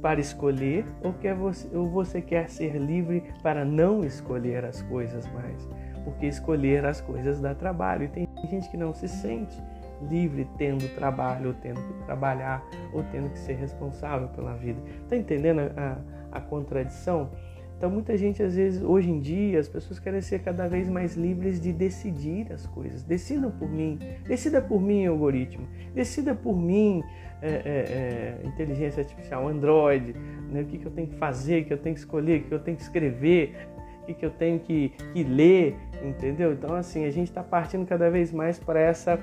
para 0.00 0.20
escolher 0.20 0.84
ou, 1.02 1.12
quer 1.14 1.34
você, 1.34 1.68
ou 1.76 1.86
você 1.88 2.20
quer 2.20 2.48
ser 2.48 2.76
livre 2.76 3.24
para 3.42 3.64
não 3.64 4.04
escolher 4.04 4.64
as 4.64 4.82
coisas 4.82 5.26
mais? 5.32 5.68
Porque 6.04 6.26
escolher 6.26 6.84
as 6.84 7.00
coisas 7.00 7.40
dá 7.40 7.54
trabalho. 7.54 8.04
E 8.04 8.08
tem 8.08 8.28
gente 8.48 8.70
que 8.70 8.76
não 8.76 8.94
se 8.94 9.08
sente 9.08 9.60
livre 10.08 10.48
tendo 10.56 10.86
trabalho, 10.94 11.48
ou 11.48 11.54
tendo 11.54 11.80
que 11.80 12.04
trabalhar, 12.04 12.62
ou 12.92 13.02
tendo 13.10 13.30
que 13.30 13.38
ser 13.38 13.54
responsável 13.54 14.28
pela 14.28 14.54
vida. 14.54 14.80
Está 15.02 15.16
entendendo 15.16 15.60
a, 15.60 15.98
a, 16.32 16.38
a 16.38 16.40
contradição? 16.40 17.30
Então, 17.76 17.90
muita 17.90 18.16
gente, 18.16 18.42
às 18.42 18.56
vezes, 18.56 18.82
hoje 18.82 19.10
em 19.10 19.20
dia, 19.20 19.60
as 19.60 19.68
pessoas 19.68 20.00
querem 20.00 20.22
ser 20.22 20.38
cada 20.38 20.66
vez 20.66 20.88
mais 20.88 21.14
livres 21.14 21.60
de 21.60 21.72
decidir 21.74 22.50
as 22.50 22.66
coisas. 22.66 23.02
Decidam 23.02 23.50
por 23.50 23.68
mim, 23.68 23.98
decida 24.26 24.62
por 24.62 24.80
mim, 24.80 25.06
algoritmo, 25.06 25.66
decida 25.94 26.34
por 26.34 26.56
mim, 26.56 27.04
é, 27.42 27.48
é, 27.48 28.40
é, 28.44 28.46
inteligência 28.46 29.02
artificial, 29.02 29.46
Android, 29.46 30.14
né? 30.50 30.62
o 30.62 30.64
que, 30.64 30.78
que 30.78 30.86
eu 30.86 30.90
tenho 30.90 31.08
que 31.08 31.16
fazer, 31.16 31.62
o 31.62 31.64
que 31.66 31.72
eu 31.74 31.78
tenho 31.78 31.94
que 31.94 32.00
escolher, 32.00 32.40
o 32.40 32.44
que 32.44 32.54
eu 32.54 32.58
tenho 32.58 32.76
que 32.78 32.82
escrever, 32.82 33.54
o 34.00 34.06
que, 34.06 34.14
que 34.14 34.24
eu 34.24 34.30
tenho 34.30 34.58
que, 34.58 34.94
que 35.12 35.22
ler, 35.22 35.76
entendeu? 36.02 36.54
Então, 36.54 36.74
assim, 36.74 37.04
a 37.04 37.10
gente 37.10 37.28
está 37.28 37.42
partindo 37.42 37.84
cada 37.84 38.08
vez 38.08 38.32
mais 38.32 38.58
para 38.58 38.80
essa, 38.80 39.20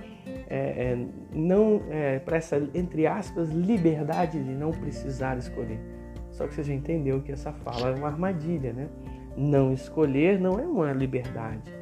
é, 0.47 0.57
é, 0.57 1.05
não, 1.33 1.81
é, 1.89 2.19
para 2.19 2.37
essa, 2.37 2.61
entre 2.75 3.07
aspas, 3.07 3.49
liberdade 3.49 4.43
de 4.43 4.51
não 4.51 4.69
precisar 4.69 5.39
escolher. 5.39 5.79
Só 6.33 6.47
que 6.47 6.53
você 6.55 6.63
já 6.63 6.73
entendeu 6.73 7.21
que 7.21 7.31
essa 7.31 7.51
fala 7.51 7.89
é 7.89 7.95
uma 7.95 8.07
armadilha, 8.07 8.73
né? 8.73 8.89
Não 9.37 9.71
escolher 9.71 10.39
não 10.39 10.59
é 10.59 10.63
uma 10.65 10.91
liberdade, 10.91 11.73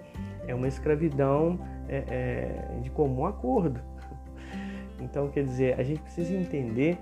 é 0.47 0.53
uma 0.53 0.67
escravidão 0.67 1.59
é, 1.87 2.03
é, 2.07 2.79
de 2.81 2.89
comum 2.89 3.25
acordo. 3.25 3.79
Então, 5.03 5.29
quer 5.29 5.43
dizer, 5.43 5.79
a 5.79 5.83
gente 5.83 5.99
precisa 5.99 6.31
entender 6.31 6.95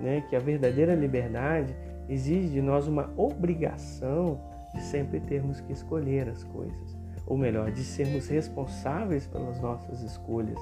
né, 0.00 0.24
que 0.30 0.34
a 0.34 0.38
verdadeira 0.38 0.94
liberdade 0.94 1.76
exige 2.08 2.48
de 2.48 2.62
nós 2.62 2.88
uma 2.88 3.10
obrigação 3.14 4.40
de 4.74 4.80
sempre 4.80 5.20
termos 5.20 5.60
que 5.60 5.70
escolher 5.70 6.30
as 6.30 6.42
coisas, 6.44 6.96
ou 7.26 7.36
melhor, 7.36 7.70
de 7.70 7.84
sermos 7.84 8.26
responsáveis 8.26 9.26
pelas 9.26 9.60
nossas 9.60 10.02
escolhas. 10.02 10.58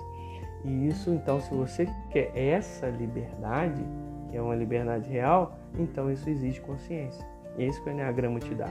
E 0.64 0.88
isso, 0.88 1.11
então, 1.11 1.40
se 1.40 1.55
você 1.55 1.88
quer 2.11 2.33
essa 2.37 2.88
liberdade, 2.88 3.83
que 4.31 4.37
é 4.37 4.43
uma 4.43 4.55
liberdade 4.55 5.09
real, 5.09 5.59
então 5.79 6.11
isso 6.11 6.29
exige 6.29 6.61
consciência. 6.61 7.27
E 7.57 7.64
é 7.64 7.66
isso 7.66 7.83
que 7.83 7.90
o 7.90 7.93
Enneagrama 7.93 8.38
te 8.38 8.55
dá. 8.55 8.69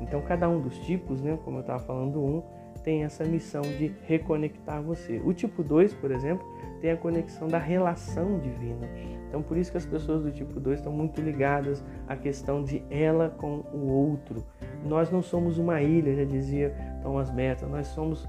Então 0.00 0.20
cada 0.22 0.48
um 0.48 0.60
dos 0.60 0.78
tipos, 0.78 1.20
né, 1.20 1.38
como 1.44 1.58
eu 1.58 1.60
estava 1.60 1.80
falando, 1.80 2.22
um 2.22 2.42
tem 2.82 3.04
essa 3.04 3.24
missão 3.24 3.62
de 3.62 3.94
reconectar 4.06 4.82
você. 4.82 5.20
O 5.24 5.32
tipo 5.32 5.62
2, 5.62 5.94
por 5.94 6.10
exemplo, 6.10 6.44
tem 6.80 6.90
a 6.90 6.96
conexão 6.96 7.46
da 7.46 7.58
relação 7.58 8.38
divina. 8.40 8.88
Então 9.28 9.40
por 9.40 9.56
isso 9.56 9.70
que 9.70 9.78
as 9.78 9.86
pessoas 9.86 10.22
do 10.22 10.32
tipo 10.32 10.58
2 10.58 10.80
estão 10.80 10.92
muito 10.92 11.20
ligadas 11.20 11.84
à 12.08 12.16
questão 12.16 12.62
de 12.62 12.82
ela 12.90 13.30
com 13.30 13.64
o 13.72 13.86
outro. 13.88 14.44
Nós 14.84 15.10
não 15.10 15.22
somos 15.22 15.58
uma 15.58 15.80
ilha, 15.80 16.14
já 16.14 16.24
dizia 16.24 16.74
Thomas 17.02 17.32
Merton, 17.32 17.66
nós 17.66 17.86
somos 17.88 18.28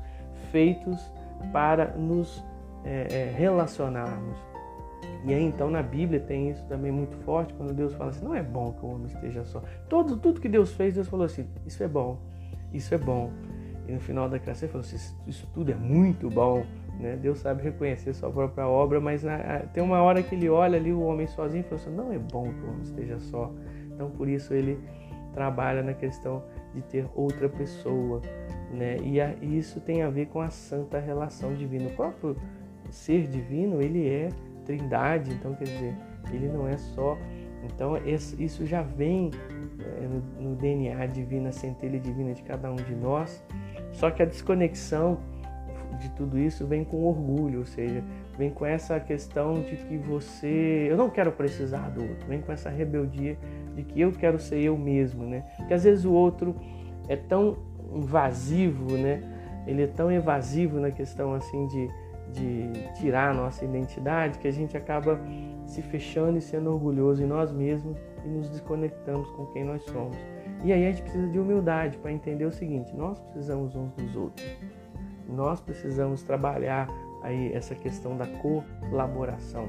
feitos 0.52 1.12
para 1.52 1.88
nos 1.98 2.44
é, 2.86 3.08
é, 3.10 3.36
relacionarmos. 3.36 4.53
E 5.26 5.34
aí 5.34 5.44
então 5.44 5.70
na 5.70 5.82
Bíblia 5.82 6.20
tem 6.20 6.50
isso 6.50 6.64
também 6.68 6.92
muito 6.92 7.16
forte, 7.18 7.54
quando 7.54 7.74
Deus 7.74 7.94
fala 7.94 8.10
assim, 8.10 8.24
não 8.24 8.36
é 8.36 8.44
bom 8.44 8.74
que 8.74 8.86
o 8.86 8.90
homem 8.90 9.08
esteja 9.08 9.44
só. 9.46 9.62
Todo, 9.88 10.18
tudo 10.18 10.42
que 10.42 10.50
Deus 10.50 10.74
fez, 10.74 10.96
Deus 10.96 11.08
falou 11.08 11.26
assim, 11.26 11.48
isso 11.66 11.82
é 11.84 11.88
bom, 11.88 12.20
isso 12.74 12.94
é 12.94 12.98
bom. 12.98 13.32
E 13.88 13.92
no 13.92 14.00
final 14.00 14.30
da 14.30 14.40
criação 14.40 14.66
ele 14.66 14.72
falou 14.72 14.86
assim, 14.86 15.16
isso 15.28 15.48
tudo 15.54 15.72
é 15.72 15.76
muito 15.76 16.30
bom. 16.30 16.66
Né? 17.00 17.18
Deus 17.18 17.40
sabe 17.40 17.64
reconhecer 17.64 18.14
sua 18.14 18.30
própria 18.30 18.68
obra, 18.68 19.00
mas 19.02 19.24
na, 19.24 19.60
tem 19.74 19.84
uma 19.84 20.02
hora 20.02 20.22
que 20.22 20.36
ele 20.36 20.50
olha 20.50 20.78
ali 20.78 20.94
o 20.94 21.02
homem 21.02 21.28
sozinho 21.28 21.62
e 21.62 21.64
fala 21.64 21.82
assim, 21.82 21.96
não 21.96 22.12
é 22.12 22.20
bom 22.20 22.44
que 22.44 22.66
o 22.66 22.70
homem 22.70 22.82
esteja 22.84 23.20
só. 23.20 23.52
Então 23.94 24.10
por 24.12 24.28
isso 24.28 24.54
ele 24.54 24.80
trabalha 25.34 25.82
na 25.82 25.94
questão 25.94 26.44
de 26.74 26.82
ter 26.84 27.06
outra 27.16 27.50
pessoa. 27.50 28.22
Né? 28.72 28.98
E, 29.04 29.20
a, 29.20 29.34
e 29.42 29.58
isso 29.58 29.80
tem 29.80 30.02
a 30.04 30.10
ver 30.10 30.28
com 30.28 30.42
a 30.42 30.50
santa 30.50 31.00
relação 31.00 31.54
divina. 31.56 31.88
O 31.90 31.96
próprio 31.96 32.36
ser 32.90 33.28
divino, 33.28 33.82
ele 33.82 34.08
é 34.08 34.30
trindade, 34.66 35.32
então 35.32 35.54
quer 35.56 35.66
dizer, 35.66 35.96
ele 36.32 36.48
não 36.48 36.68
é 36.68 36.78
só. 36.78 37.18
Então 37.64 37.96
isso 38.06 38.66
já 38.66 38.82
vem 38.82 39.32
é, 39.80 40.42
no, 40.42 40.56
DNA 40.56 41.06
divina, 41.08 41.52
centelha 41.52 42.00
divina 42.00 42.34
de 42.34 42.44
cada 42.44 42.70
um 42.72 42.76
de 42.76 42.96
nós. 42.96 43.44
Só 43.92 44.12
que 44.12 44.22
a 44.22 44.26
desconexão 44.26 45.20
de 46.00 46.10
tudo 46.10 46.38
isso 46.38 46.66
vem 46.66 46.84
com 46.84 47.06
orgulho, 47.06 47.60
ou 47.60 47.66
seja, 47.66 48.04
vem 48.38 48.50
com 48.50 48.66
essa 48.66 49.00
questão 49.00 49.62
de 49.62 49.76
que 49.76 49.98
você, 49.98 50.88
eu 50.90 50.98
não 50.98 51.10
quero 51.10 51.32
precisar 51.32 51.90
do 51.90 52.02
outro, 52.02 52.28
vem 52.28 52.42
com 52.42 52.52
essa 52.52 52.70
rebeldia 52.70 53.38
de 53.76 53.84
que 53.84 54.02
eu 54.02 54.12
quero 54.12 54.40
ser 54.40 54.60
eu 54.60 54.78
mesmo, 54.78 55.24
né? 55.24 55.46
Porque 55.58 55.74
às 55.74 55.84
vezes 55.84 56.04
o 56.04 56.12
outro 56.12 56.56
é 57.08 57.16
tão 57.16 57.58
invasivo, 57.94 58.98
né? 58.98 59.22
Ele 59.66 59.84
é 59.84 59.88
tão 59.88 60.12
evasivo 60.12 60.80
na 60.80 60.92
questão 60.92 61.34
assim 61.34 61.68
de 61.68 61.90
de 62.32 62.72
tirar 63.00 63.32
a 63.32 63.34
nossa 63.34 63.64
identidade 63.64 64.40
que 64.40 64.48
a 64.48 64.52
gente 64.52 64.76
acaba 64.76 65.20
se 65.66 65.82
fechando 65.82 66.38
e 66.38 66.42
sendo 66.42 66.72
orgulhoso 66.72 67.24
em 67.24 67.28
nós 67.28 67.52
mesmos 67.52 67.98
e 68.26 68.28
nos 68.28 68.50
desconectamos 68.50 69.30
com 69.32 69.46
quem 69.48 69.64
nós 69.64 69.84
somos. 69.84 70.18
E 70.64 70.72
aí 70.72 70.86
a 70.86 70.92
gente 70.92 71.02
precisa 71.02 71.28
de 71.28 71.40
humildade 71.40 71.98
para 71.98 72.12
entender 72.12 72.46
o 72.46 72.52
seguinte: 72.52 72.96
nós 72.96 73.20
precisamos 73.20 73.76
uns 73.76 73.92
dos 73.94 74.16
outros. 74.16 74.48
Nós 75.28 75.60
precisamos 75.60 76.24
trabalhar 76.24 76.88
aí 77.22 77.54
essa 77.54 77.74
questão 77.76 78.18
da 78.18 78.28
colaboração, 78.28 79.68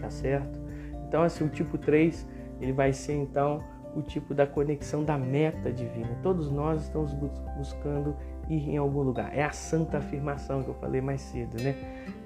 tá 0.00 0.10
certo? 0.10 0.60
Então, 1.06 1.22
assim, 1.22 1.44
o 1.44 1.48
tipo 1.48 1.78
3, 1.78 2.26
ele 2.60 2.72
vai 2.72 2.92
ser 2.92 3.14
então 3.14 3.62
o 3.96 4.02
tipo 4.02 4.34
da 4.34 4.46
conexão 4.46 5.02
da 5.02 5.16
meta 5.16 5.72
divina. 5.72 6.18
Todos 6.22 6.50
nós 6.50 6.82
estamos 6.82 7.12
buscando 7.56 8.14
ir 8.48 8.70
em 8.70 8.76
algum 8.76 9.02
lugar. 9.02 9.36
É 9.36 9.42
a 9.42 9.52
santa 9.52 9.98
afirmação 9.98 10.62
que 10.62 10.68
eu 10.68 10.74
falei 10.74 11.00
mais 11.00 11.20
cedo, 11.20 11.62
né? 11.62 11.74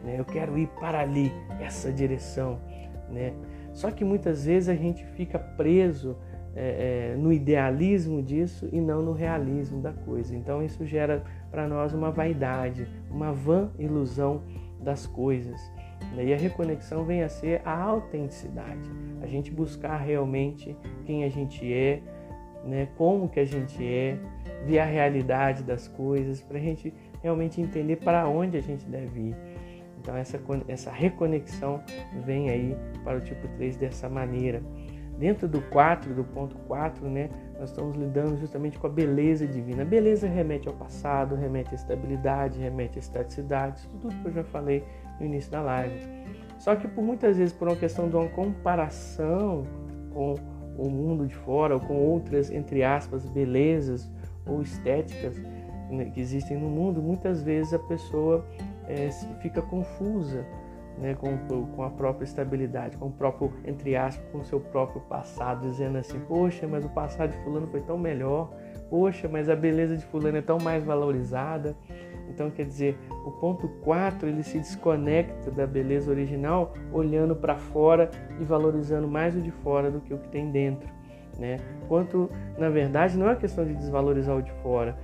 né? 0.05 0.17
Eu 0.19 0.25
quero 0.25 0.59
ir 0.59 0.69
para 0.81 1.01
ali, 1.01 1.33
essa 1.61 1.93
direção, 1.93 2.59
né? 3.09 3.33
Só 3.73 3.91
que 3.91 4.05
muitas 4.05 4.45
vezes 4.45 4.69
a 4.69 4.75
gente 4.75 5.05
fica 5.05 5.39
preso 5.39 6.17
é, 6.55 7.15
é, 7.15 7.17
no 7.17 7.33
idealismo 7.33 8.23
disso 8.23 8.69
e 8.71 8.81
não 8.81 9.03
no 9.03 9.13
realismo 9.13 9.81
da 9.81 9.93
coisa. 9.93 10.37
Então 10.37 10.63
isso 10.63 10.85
gera 10.85 11.25
para 11.51 11.67
nós 11.67 11.95
uma 11.95 12.11
vaidade, 12.11 12.87
uma 13.11 13.33
vã 13.33 13.71
ilusão 13.79 14.43
das 14.81 15.07
coisas. 15.07 15.61
Né? 16.15 16.27
E 16.27 16.35
a 16.35 16.37
reconexão 16.37 17.05
vem 17.05 17.23
a 17.23 17.29
ser 17.29 17.63
a 17.65 17.81
autenticidade, 17.81 18.91
a 19.23 19.27
gente 19.27 19.51
buscar 19.51 19.97
realmente 19.97 20.77
quem 21.05 21.25
a 21.25 21.29
gente 21.29 21.73
é, 21.73 22.03
né? 22.65 22.89
como 22.97 23.29
que 23.29 23.41
a 23.41 23.45
gente 23.45 23.85
é, 23.85 24.19
ver 24.65 24.79
a 24.79 24.85
realidade 24.85 25.63
das 25.63 25.89
coisas, 25.89 26.41
para 26.41 26.59
a 26.59 26.61
gente 26.61 26.93
realmente 27.23 27.61
entender 27.61 27.97
para 27.97 28.29
onde 28.29 28.57
a 28.57 28.61
gente 28.61 28.85
deve 28.87 29.21
ir. 29.21 29.37
Então 30.01 30.17
essa, 30.17 30.41
essa 30.67 30.91
reconexão 30.91 31.81
vem 32.25 32.51
aí 32.51 32.77
para 33.05 33.19
o 33.19 33.21
tipo 33.21 33.47
3 33.57 33.77
dessa 33.77 34.09
maneira. 34.09 34.61
Dentro 35.19 35.47
do 35.47 35.61
4, 35.63 36.13
do 36.15 36.25
ponto 36.25 36.57
4, 36.67 37.09
né, 37.09 37.29
nós 37.59 37.71
estamos 37.71 37.97
lidando 37.97 38.37
justamente 38.39 38.77
com 38.77 38.89
a 38.89 38.91
beleza 38.91 39.47
divina. 39.47 39.83
A 39.83 39.85
beleza 39.85 40.27
remete 40.27 40.67
ao 40.67 40.75
passado, 40.75 41.37
remete 41.37 41.71
à 41.71 41.75
estabilidade, 41.75 42.59
remete 42.59 42.99
à 42.99 43.01
estaticidade, 43.01 43.89
tudo 44.01 44.13
que 44.21 44.27
eu 44.27 44.33
já 44.33 44.43
falei 44.43 44.83
no 45.21 45.27
início 45.27 45.53
da 45.53 45.61
live. 45.61 45.95
Só 46.59 46.75
que 46.75 46.89
por 46.89 47.05
muitas 47.05 47.37
vezes, 47.37 47.53
por 47.55 47.69
uma 47.69 47.77
questão 47.77 48.09
de 48.09 48.17
uma 48.17 48.29
comparação 48.29 49.65
com 50.13 50.35
o 50.77 50.89
mundo 50.89 51.27
de 51.27 51.35
fora 51.35 51.75
ou 51.75 51.81
com 51.81 51.95
outras, 51.95 52.51
entre 52.51 52.83
aspas, 52.83 53.25
belezas 53.27 54.11
ou 54.47 54.63
estéticas 54.63 55.37
né, 55.91 56.07
que 56.07 56.21
existem 56.21 56.57
no 56.59 56.69
mundo, 56.69 57.03
muitas 57.03 57.43
vezes 57.43 57.75
a 57.75 57.79
pessoa 57.79 58.45
é, 58.89 59.11
fica 59.41 59.61
confusa 59.61 60.45
né, 60.99 61.15
com, 61.15 61.37
com 61.67 61.83
a 61.83 61.91
própria 61.91 62.25
estabilidade, 62.25 62.97
com 62.97 63.07
o 63.07 63.13
próprio, 63.13 63.53
entre 63.65 63.97
aspas, 63.97 64.25
com 64.31 64.39
o 64.39 64.45
seu 64.45 64.61
próprio 64.61 65.01
passado, 65.03 65.69
dizendo 65.69 65.99
assim, 65.99 66.19
poxa, 66.21 66.67
mas 66.67 66.85
o 66.85 66.89
passado 66.89 67.31
de 67.31 67.39
fulano 67.45 67.67
foi 67.69 67.81
tão 67.81 67.99
melhor, 67.99 68.51
poxa, 68.91 69.29
mas 69.29 69.49
a 69.49 69.57
beleza 69.57 69.97
de 69.97 70.05
fulano 70.07 70.37
é 70.37 70.43
tão 70.43 70.59
mais 70.59 70.85
valorizada. 70.85 71.77
Então, 72.33 72.51
quer 72.51 72.65
dizer, 72.65 72.99
o 73.27 73.31
ponto 73.31 73.69
4 73.83 74.29
ele 74.29 74.43
se 74.43 74.59
desconecta 74.59 75.51
da 75.51 75.67
beleza 75.67 76.11
original, 76.11 76.73
olhando 76.93 77.37
para 77.37 77.57
fora 77.57 78.11
e 78.41 78.45
valorizando 78.45 79.07
mais 79.07 79.37
o 79.37 79.41
de 79.41 79.51
fora 79.51 79.91
do 79.91 80.01
que 80.01 80.15
o 80.15 80.19
que 80.19 80.29
tem 80.29 80.51
dentro. 80.51 80.89
né? 81.39 81.59
Quanto, 81.89 82.31
na 82.59 82.71
verdade, 82.71 83.17
não 83.19 83.29
é 83.29 83.37
questão 83.37 83.65
de 83.65 83.75
desvalorizar 83.75 84.37
o 84.37 84.43
de 84.43 84.53
fora, 84.63 84.97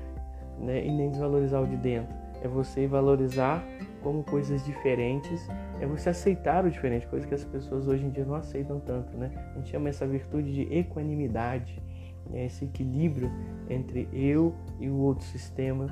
né? 0.59 0.85
E 0.85 0.91
nem 0.91 1.11
desvalorizar 1.11 1.63
o 1.63 1.67
de 1.67 1.77
dentro. 1.77 2.15
É 2.43 2.49
você 2.49 2.87
valorizar 2.87 3.65
como 4.03 4.23
coisas 4.23 4.65
diferentes, 4.65 5.49
é 5.81 5.87
você 5.87 6.11
aceitar 6.11 6.65
o 6.65 6.71
diferente, 6.71 7.07
coisa 7.09 7.27
que 7.27 7.35
as 7.35 7.45
pessoas 7.45 7.89
hoje 7.89 8.07
em 8.07 8.11
dia 8.11 8.25
não 8.25 8.35
aceitam 8.35 8.79
tanto, 8.81 9.17
né? 9.17 9.31
A 9.53 9.59
gente 9.59 9.71
chama 9.71 9.89
essa 9.89 10.07
virtude 10.07 10.53
de 10.53 10.75
equanimidade, 10.75 11.83
né? 12.31 12.47
esse 12.47 12.65
equilíbrio 12.65 13.31
entre 13.69 14.09
eu 14.13 14.55
e 14.79 14.89
o 14.89 14.97
outro 14.97 15.25
sistema, 15.25 15.87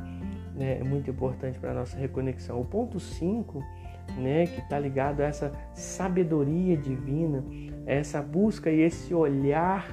né? 0.56 0.78
É 0.80 0.84
muito 0.84 1.10
importante 1.10 1.58
para 1.58 1.72
a 1.72 1.74
nossa 1.74 1.96
reconexão. 1.96 2.60
O 2.60 2.64
ponto 2.64 2.98
5, 2.98 3.62
né, 4.16 4.46
que 4.46 4.60
está 4.60 4.78
ligado 4.78 5.20
a 5.20 5.24
essa 5.24 5.52
sabedoria 5.74 6.76
divina, 6.76 7.44
essa 7.84 8.22
busca 8.22 8.70
e 8.70 8.80
esse 8.80 9.14
olhar 9.14 9.86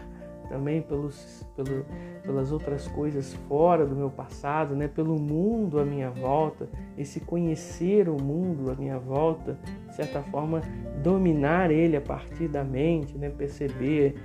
também 0.49 0.81
pelos, 0.81 1.47
pelo, 1.55 1.85
pelas 2.21 2.51
outras 2.51 2.87
coisas 2.87 3.33
fora 3.47 3.85
do 3.85 3.95
meu 3.95 4.09
passado, 4.09 4.75
né? 4.75 4.87
pelo 4.87 5.19
mundo 5.19 5.79
à 5.79 5.85
minha 5.85 6.11
volta, 6.11 6.69
esse 6.97 7.19
conhecer 7.19 8.07
o 8.07 8.21
mundo 8.21 8.69
à 8.69 8.75
minha 8.75 8.99
volta, 8.99 9.57
de 9.87 9.95
certa 9.95 10.21
forma, 10.21 10.61
dominar 11.01 11.71
ele 11.71 11.97
a 11.97 12.01
partir 12.01 12.47
da 12.47 12.63
mente, 12.63 13.17
né? 13.17 13.29
perceber, 13.29 14.15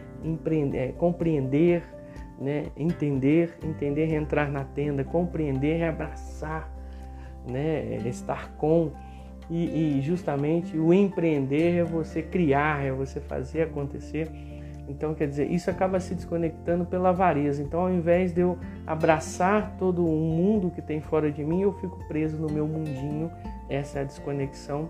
é, 0.75 0.89
compreender, 0.93 1.83
né? 2.41 2.67
entender, 2.77 3.57
entender, 3.63 4.13
entrar 4.15 4.51
na 4.51 4.65
tenda, 4.65 5.05
compreender, 5.05 5.83
abraçar, 5.85 6.71
né? 7.47 7.97
estar 8.07 8.53
com. 8.57 8.93
E, 9.51 9.99
e 9.99 10.03
justamente 10.03 10.77
o 10.77 10.93
empreender 10.93 11.79
é 11.79 11.85
você 11.85 12.23
criar, 12.23 12.85
é 12.85 12.93
você 12.93 13.19
fazer 13.19 13.63
acontecer 13.63 14.31
então, 14.89 15.15
quer 15.15 15.29
dizer, 15.29 15.51
isso 15.51 15.71
acaba 15.71 16.01
se 16.01 16.15
desconectando 16.15 16.87
pela 16.87 17.11
avareza. 17.11 17.63
Então, 17.63 17.81
ao 17.81 17.93
invés 17.93 18.33
de 18.33 18.41
eu 18.41 18.59
abraçar 18.87 19.77
todo 19.77 20.05
o 20.05 20.11
mundo 20.11 20.71
que 20.71 20.81
tem 20.81 21.01
fora 21.01 21.31
de 21.31 21.45
mim, 21.45 21.61
eu 21.61 21.73
fico 21.75 21.99
preso 22.09 22.39
no 22.39 22.51
meu 22.51 22.67
mundinho. 22.67 23.31
Essa 23.69 23.99
é 23.99 24.03
a 24.03 24.05
desconexão, 24.05 24.89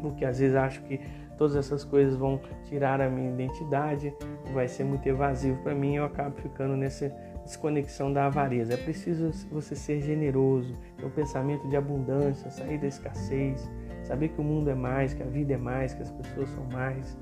porque 0.00 0.24
às 0.24 0.38
vezes 0.38 0.54
acho 0.54 0.80
que 0.82 1.00
todas 1.40 1.56
essas 1.56 1.82
coisas 1.82 2.14
vão 2.14 2.38
tirar 2.64 3.00
a 3.00 3.08
minha 3.08 3.30
identidade, 3.30 4.14
vai 4.52 4.68
ser 4.68 4.84
muito 4.84 5.08
evasivo 5.08 5.56
para 5.62 5.74
mim, 5.74 5.96
eu 5.96 6.04
acabo 6.04 6.36
ficando 6.36 6.76
nessa 6.76 7.08
desconexão 7.42 8.12
da 8.12 8.26
avareza. 8.26 8.74
É 8.74 8.76
preciso 8.76 9.30
você 9.50 9.74
ser 9.74 10.02
generoso, 10.02 10.76
ter 10.98 11.06
um 11.06 11.10
pensamento 11.10 11.66
de 11.66 11.76
abundância, 11.76 12.50
sair 12.50 12.76
da 12.76 12.86
escassez, 12.86 13.70
saber 14.04 14.28
que 14.28 14.38
o 14.38 14.44
mundo 14.44 14.68
é 14.68 14.74
mais, 14.74 15.14
que 15.14 15.22
a 15.22 15.26
vida 15.26 15.54
é 15.54 15.56
mais, 15.56 15.94
que 15.94 16.02
as 16.02 16.10
pessoas 16.10 16.50
são 16.50 16.64
mais 16.66 17.16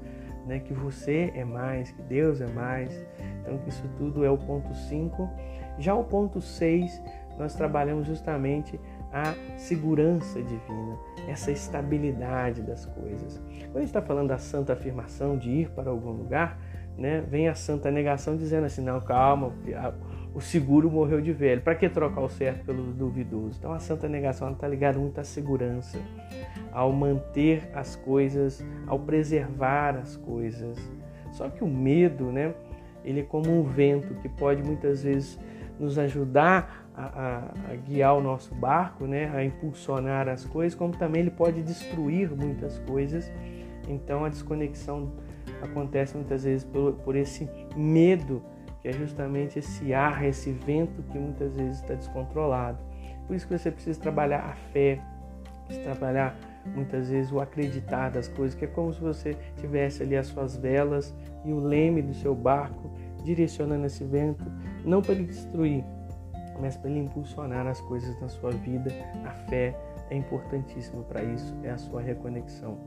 né, 0.48 0.58
que 0.58 0.72
você 0.72 1.30
é 1.36 1.44
mais, 1.44 1.92
que 1.92 2.02
Deus 2.02 2.40
é 2.40 2.48
mais. 2.48 2.90
Então, 3.42 3.60
isso 3.68 3.84
tudo 3.98 4.24
é 4.24 4.30
o 4.30 4.38
ponto 4.38 4.74
5. 4.74 5.28
Já 5.78 5.94
o 5.94 6.02
ponto 6.02 6.40
6, 6.40 7.02
nós 7.38 7.54
trabalhamos 7.54 8.06
justamente 8.06 8.80
a 9.12 9.34
segurança 9.56 10.42
divina, 10.42 10.98
essa 11.26 11.50
estabilidade 11.50 12.62
das 12.62 12.84
coisas. 12.86 13.38
Quando 13.38 13.76
a 13.76 13.80
gente 13.80 13.88
está 13.88 14.02
falando 14.02 14.28
da 14.28 14.38
santa 14.38 14.72
afirmação 14.74 15.36
de 15.36 15.50
ir 15.50 15.70
para 15.70 15.90
algum 15.90 16.10
lugar, 16.10 16.58
né, 16.96 17.20
vem 17.20 17.48
a 17.48 17.54
santa 17.54 17.90
negação 17.90 18.36
dizendo 18.36 18.66
assim: 18.66 18.82
não, 18.82 19.00
calma, 19.00 19.52
o 20.34 20.40
seguro 20.40 20.90
morreu 20.90 21.20
de 21.20 21.32
velho. 21.32 21.62
Para 21.62 21.74
que 21.74 21.88
trocar 21.88 22.20
o 22.20 22.28
certo 22.28 22.64
pelo 22.64 22.92
duvidoso? 22.92 23.56
Então 23.58 23.72
a 23.72 23.78
santa 23.78 24.08
negação 24.08 24.52
está 24.52 24.66
ligada 24.66 24.98
muito 24.98 25.20
à 25.20 25.24
segurança, 25.24 25.98
ao 26.72 26.92
manter 26.92 27.70
as 27.72 27.96
coisas, 27.96 28.64
ao 28.86 28.98
preservar 28.98 29.96
as 29.96 30.16
coisas. 30.16 30.76
Só 31.30 31.48
que 31.48 31.62
o 31.62 31.68
medo, 31.68 32.32
né? 32.32 32.52
Ele 33.04 33.20
é 33.20 33.22
como 33.22 33.48
um 33.48 33.62
vento 33.62 34.14
que 34.16 34.28
pode 34.28 34.62
muitas 34.62 35.02
vezes 35.02 35.38
nos 35.78 35.98
ajudar 35.98 36.87
a, 36.98 37.72
a, 37.72 37.76
guiar 37.76 38.16
o 38.16 38.20
nosso 38.20 38.54
barco, 38.54 39.06
né, 39.06 39.30
a 39.34 39.44
impulsionar 39.44 40.28
as 40.28 40.44
coisas, 40.44 40.76
como 40.76 40.96
também 40.96 41.22
ele 41.22 41.30
pode 41.30 41.62
destruir 41.62 42.30
muitas 42.30 42.78
coisas. 42.80 43.30
Então 43.88 44.24
a 44.24 44.28
desconexão 44.28 45.12
acontece 45.62 46.16
muitas 46.16 46.44
vezes 46.44 46.64
por, 46.64 46.94
por 46.94 47.14
esse 47.14 47.48
medo 47.76 48.42
que 48.80 48.88
é 48.88 48.92
justamente 48.92 49.58
esse 49.58 49.92
ar, 49.94 50.24
esse 50.24 50.52
vento 50.52 51.02
que 51.10 51.18
muitas 51.18 51.54
vezes 51.54 51.80
está 51.80 51.94
descontrolado. 51.94 52.78
Por 53.26 53.34
isso 53.34 53.46
que 53.46 53.56
você 53.56 53.70
precisa 53.70 54.00
trabalhar 54.00 54.40
a 54.40 54.54
fé, 54.72 55.00
trabalhar 55.84 56.36
muitas 56.74 57.10
vezes 57.10 57.32
o 57.32 57.40
acreditar 57.40 58.10
das 58.10 58.28
coisas, 58.28 58.58
que 58.58 58.64
é 58.64 58.68
como 58.68 58.92
se 58.92 59.00
você 59.00 59.36
tivesse 59.56 60.02
ali 60.02 60.16
as 60.16 60.26
suas 60.28 60.56
velas 60.56 61.14
e 61.44 61.52
o 61.52 61.60
leme 61.60 62.02
do 62.02 62.14
seu 62.14 62.34
barco 62.34 62.90
direcionando 63.24 63.86
esse 63.86 64.04
vento, 64.04 64.44
não 64.84 65.02
para 65.02 65.14
ele 65.14 65.24
destruir, 65.24 65.84
mas 66.60 66.76
para 66.76 66.90
impulsionar 66.90 67.66
as 67.66 67.80
coisas 67.80 68.18
na 68.20 68.28
sua 68.28 68.50
vida. 68.50 68.90
A 69.24 69.30
fé 69.48 69.74
é 70.10 70.16
importantíssima 70.16 71.02
para 71.02 71.22
isso, 71.22 71.54
é 71.62 71.70
a 71.70 71.78
sua 71.78 72.00
reconexão. 72.00 72.78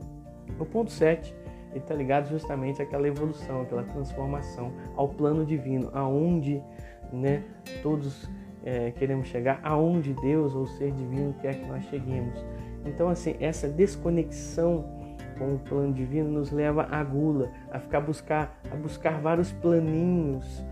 O 0.58 0.64
ponto 0.64 0.90
7 0.90 1.34
ele 1.70 1.80
está 1.80 1.94
ligado 1.94 2.28
justamente 2.28 2.82
àquela 2.82 3.08
evolução, 3.08 3.62
àquela 3.62 3.82
transformação, 3.82 4.72
ao 4.94 5.08
plano 5.08 5.44
divino, 5.44 5.90
aonde 5.94 6.62
né, 7.10 7.42
todos 7.82 8.28
é, 8.62 8.90
queremos 8.90 9.28
chegar, 9.28 9.58
aonde 9.62 10.12
Deus 10.14 10.54
ou 10.54 10.62
o 10.62 10.66
ser 10.66 10.92
divino 10.92 11.34
quer 11.40 11.54
que 11.54 11.66
nós 11.66 11.82
cheguemos. 11.84 12.44
Então, 12.84 13.08
assim, 13.08 13.36
essa 13.40 13.68
desconexão 13.68 14.84
com 15.38 15.54
o 15.54 15.58
plano 15.58 15.92
divino 15.94 16.30
nos 16.30 16.50
leva 16.50 16.86
à 16.90 17.02
gula, 17.02 17.50
a 17.70 17.78
ficar 17.78 18.00
buscar, 18.00 18.60
a 18.70 18.76
buscar 18.76 19.20
vários 19.20 19.50
planinhos 19.52 20.62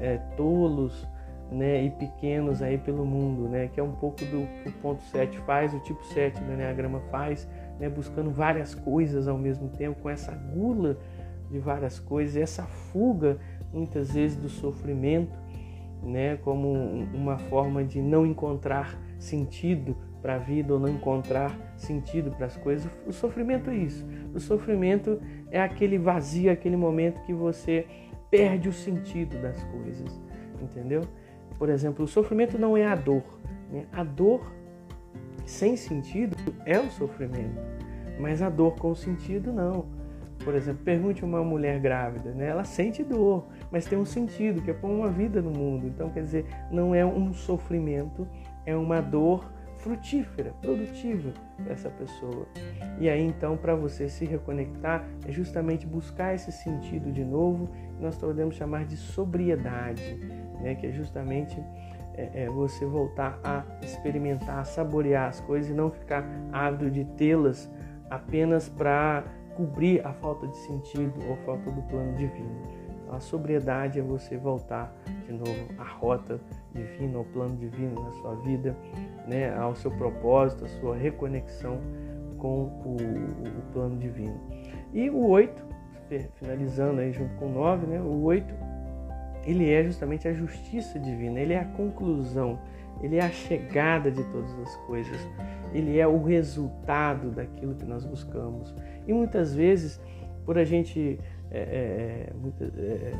é, 0.00 0.16
tolos, 0.36 1.06
né, 1.50 1.84
e 1.84 1.90
pequenos 1.90 2.60
aí 2.60 2.76
pelo 2.76 3.04
mundo, 3.06 3.48
né, 3.48 3.68
que 3.68 3.80
é 3.80 3.82
um 3.82 3.92
pouco 3.92 4.18
do 4.26 4.46
que 4.62 4.68
o 4.68 4.72
ponto 4.82 5.02
7 5.04 5.38
faz, 5.38 5.72
o 5.72 5.80
tipo 5.80 6.04
7 6.04 6.42
do 6.42 6.52
Enneagrama 6.52 7.00
faz, 7.10 7.48
né, 7.78 7.88
buscando 7.88 8.30
várias 8.30 8.74
coisas 8.74 9.26
ao 9.26 9.38
mesmo 9.38 9.68
tempo, 9.68 10.00
com 10.02 10.10
essa 10.10 10.32
gula 10.32 10.98
de 11.50 11.58
várias 11.58 11.98
coisas, 11.98 12.36
essa 12.36 12.64
fuga 12.64 13.38
muitas 13.72 14.12
vezes 14.12 14.36
do 14.36 14.48
sofrimento, 14.48 15.38
né, 16.02 16.36
como 16.36 16.70
uma 17.14 17.38
forma 17.38 17.82
de 17.82 18.00
não 18.00 18.26
encontrar 18.26 18.98
sentido 19.18 19.96
para 20.20 20.34
a 20.34 20.38
vida 20.38 20.74
ou 20.74 20.80
não 20.80 20.88
encontrar 20.88 21.56
sentido 21.76 22.30
para 22.32 22.46
as 22.46 22.56
coisas. 22.56 22.90
O 23.06 23.12
sofrimento 23.12 23.70
é 23.70 23.76
isso. 23.76 24.06
O 24.34 24.40
sofrimento 24.40 25.20
é 25.50 25.60
aquele 25.60 25.96
vazio, 25.98 26.50
aquele 26.50 26.76
momento 26.76 27.22
que 27.22 27.32
você 27.32 27.86
perde 28.30 28.68
o 28.68 28.72
sentido 28.72 29.40
das 29.40 29.62
coisas, 29.64 30.20
entendeu? 30.60 31.02
Por 31.58 31.68
exemplo, 31.68 32.04
o 32.04 32.08
sofrimento 32.08 32.58
não 32.58 32.76
é 32.76 32.86
a 32.86 32.94
dor. 32.94 33.24
Né? 33.70 33.86
A 33.92 34.04
dor 34.04 34.52
sem 35.44 35.76
sentido 35.76 36.36
é 36.64 36.78
o 36.78 36.90
sofrimento, 36.90 37.60
mas 38.20 38.42
a 38.42 38.48
dor 38.48 38.76
com 38.76 38.94
sentido 38.94 39.52
não. 39.52 39.86
Por 40.44 40.54
exemplo, 40.54 40.84
pergunte 40.84 41.24
uma 41.24 41.42
mulher 41.42 41.80
grávida, 41.80 42.30
né? 42.30 42.46
ela 42.46 42.64
sente 42.64 43.02
dor, 43.02 43.48
mas 43.70 43.86
tem 43.86 43.98
um 43.98 44.04
sentido, 44.04 44.62
que 44.62 44.70
é 44.70 44.74
pôr 44.74 44.88
uma 44.88 45.08
vida 45.08 45.42
no 45.42 45.50
mundo. 45.50 45.86
Então, 45.86 46.10
quer 46.10 46.22
dizer, 46.22 46.46
não 46.70 46.94
é 46.94 47.04
um 47.04 47.32
sofrimento, 47.32 48.26
é 48.64 48.76
uma 48.76 49.00
dor 49.00 49.50
frutífera, 49.78 50.52
produtiva 50.60 51.32
para 51.56 51.72
essa 51.72 51.88
pessoa. 51.90 52.46
E 52.98 53.08
aí, 53.08 53.22
então, 53.22 53.56
para 53.56 53.74
você 53.74 54.08
se 54.08 54.24
reconectar, 54.24 55.04
é 55.26 55.32
justamente 55.32 55.86
buscar 55.86 56.34
esse 56.34 56.52
sentido 56.52 57.12
de 57.12 57.24
novo, 57.24 57.68
que 57.96 58.02
nós 58.02 58.16
podemos 58.16 58.56
chamar 58.56 58.84
de 58.84 58.96
sobriedade, 58.96 60.18
né? 60.60 60.74
que 60.74 60.86
é 60.86 60.92
justamente 60.92 61.62
é, 62.14 62.44
é 62.44 62.48
você 62.48 62.84
voltar 62.84 63.38
a 63.44 63.64
experimentar, 63.82 64.58
a 64.58 64.64
saborear 64.64 65.28
as 65.28 65.40
coisas 65.40 65.70
e 65.70 65.74
não 65.74 65.90
ficar 65.90 66.24
ávido 66.52 66.90
de 66.90 67.04
tê-las 67.04 67.70
apenas 68.10 68.68
para 68.68 69.24
cobrir 69.54 70.04
a 70.06 70.12
falta 70.12 70.46
de 70.46 70.56
sentido 70.58 71.14
ou 71.28 71.36
falta 71.38 71.70
do 71.70 71.82
plano 71.82 72.14
divino. 72.16 72.50
Então, 73.02 73.14
a 73.14 73.20
sobriedade 73.20 73.98
é 73.98 74.02
você 74.02 74.36
voltar 74.36 74.94
de 75.26 75.32
novo 75.32 75.68
à 75.78 75.84
rota 75.84 76.40
divina, 76.72 77.18
ao 77.18 77.24
plano 77.24 77.56
divino 77.56 78.02
na 78.02 78.12
sua 78.12 78.34
vida, 78.36 78.76
né, 79.26 79.56
ao 79.56 79.74
seu 79.74 79.90
propósito, 79.90 80.64
à 80.64 80.68
sua 80.68 80.96
reconexão 80.96 81.80
com 82.38 82.64
o, 82.84 82.96
o 82.96 83.72
plano 83.72 83.96
divino. 83.96 84.38
E 84.92 85.10
o 85.10 85.26
8, 85.26 85.64
finalizando 86.34 87.00
aí 87.00 87.12
junto 87.12 87.34
com 87.36 87.46
o 87.46 87.52
9, 87.52 87.86
né, 87.86 88.00
o 88.00 88.22
8 88.22 88.54
ele 89.48 89.70
é 89.70 89.82
justamente 89.82 90.28
a 90.28 90.32
justiça 90.32 90.98
divina, 90.98 91.40
ele 91.40 91.54
é 91.54 91.60
a 91.60 91.64
conclusão, 91.64 92.58
ele 93.02 93.16
é 93.16 93.22
a 93.22 93.30
chegada 93.30 94.10
de 94.10 94.22
todas 94.24 94.52
as 94.60 94.76
coisas, 94.86 95.16
ele 95.72 95.98
é 95.98 96.06
o 96.06 96.22
resultado 96.22 97.30
daquilo 97.30 97.74
que 97.74 97.86
nós 97.86 98.04
buscamos. 98.04 98.74
E 99.06 99.12
muitas 99.12 99.54
vezes, 99.54 99.98
por 100.44 100.58
a 100.58 100.64
gente 100.64 101.18
é, 101.50 101.58
é, 101.58 102.32
é, 102.78 103.12